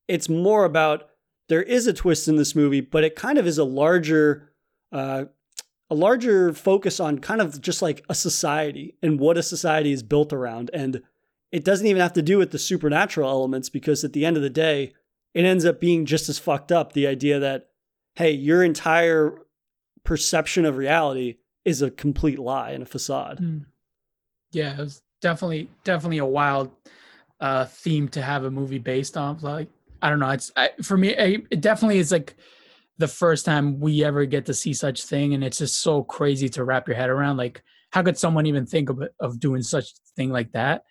[0.07, 1.09] It's more about
[1.47, 4.51] there is a twist in this movie, but it kind of is a larger,
[4.91, 5.25] uh,
[5.89, 10.03] a larger focus on kind of just like a society and what a society is
[10.03, 10.69] built around.
[10.71, 11.01] And
[11.51, 14.43] it doesn't even have to do with the supernatural elements because at the end of
[14.43, 14.93] the day,
[15.33, 16.93] it ends up being just as fucked up.
[16.93, 17.69] The idea that,
[18.15, 19.35] hey, your entire
[20.03, 23.39] perception of reality is a complete lie and a facade.
[23.39, 23.65] Mm.
[24.51, 26.71] Yeah, it was definitely definitely a wild
[27.39, 29.37] uh theme to have a movie based on.
[29.41, 29.69] Like
[30.01, 32.35] I don't know, it's I, for me I, it definitely is like
[32.97, 36.49] the first time we ever get to see such thing and it's just so crazy
[36.49, 39.93] to wrap your head around like how could someone even think of of doing such
[40.15, 40.83] thing like that?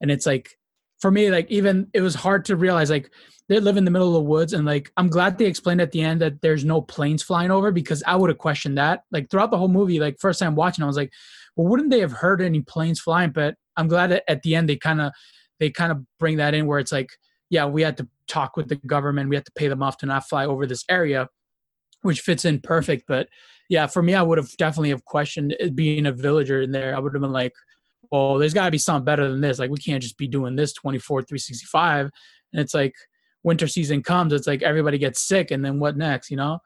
[0.00, 0.58] And it's like
[1.00, 3.10] for me like even it was hard to realize like
[3.48, 5.92] they live in the middle of the woods and like i'm glad they explained at
[5.92, 9.02] the end that there's no planes flying over because i would have questioned that.
[9.12, 11.12] Like throughout the whole movie like first time watching i was like
[11.56, 13.30] well wouldn't they have heard any planes flying?
[13.30, 15.12] But i'm glad that at the end they kind of
[15.60, 17.10] they kind of bring that in where it's like
[17.50, 19.30] yeah we had to talk with the government.
[19.30, 21.28] We had to pay them off to not fly over this area
[22.02, 23.04] which fits in perfect.
[23.06, 23.28] But
[23.68, 26.96] yeah for me i would have definitely have questioned being a villager in there.
[26.96, 27.52] I would have been like
[28.10, 29.58] well there's got to be something better than this.
[29.58, 32.10] Like we can't just be doing this 24 365
[32.52, 32.94] and it's like
[33.42, 36.58] winter season comes it's like everybody gets sick and then what next you know?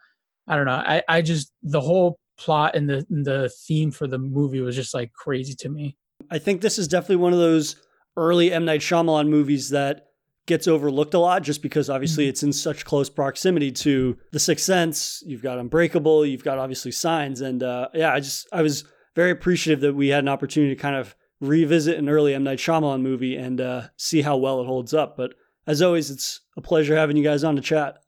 [0.49, 0.73] I don't know.
[0.73, 4.95] I i just the whole plot and the the theme for the movie was just
[4.95, 5.97] like crazy to me.
[6.31, 7.77] I think this is definitely one of those
[8.17, 8.65] early m.
[8.65, 10.07] Night Shyamalan movies that
[10.47, 12.31] gets overlooked a lot just because obviously mm-hmm.
[12.31, 15.23] it's in such close proximity to the sixth sense.
[15.25, 16.27] You've got unbreakable.
[16.27, 17.41] You've got obviously signs.
[17.41, 18.85] And uh yeah i just i was
[19.15, 22.45] very appreciative that we had an opportunity to kind of revisit an early M.
[22.45, 25.17] Night Shyamalan movie and uh, see how well it holds up.
[25.17, 25.35] But
[25.67, 28.03] as always, it's a pleasure having you guys on to chat.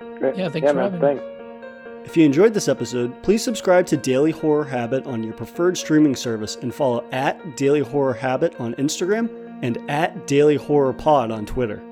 [0.00, 1.22] Yeah, thanks yeah, for having thanks.
[1.22, 1.28] me.
[2.04, 6.16] If you enjoyed this episode, please subscribe to Daily Horror Habit on your preferred streaming
[6.16, 9.28] service and follow at Daily Horror Habit on Instagram
[9.62, 11.82] and at Daily Horror Pod on Twitter.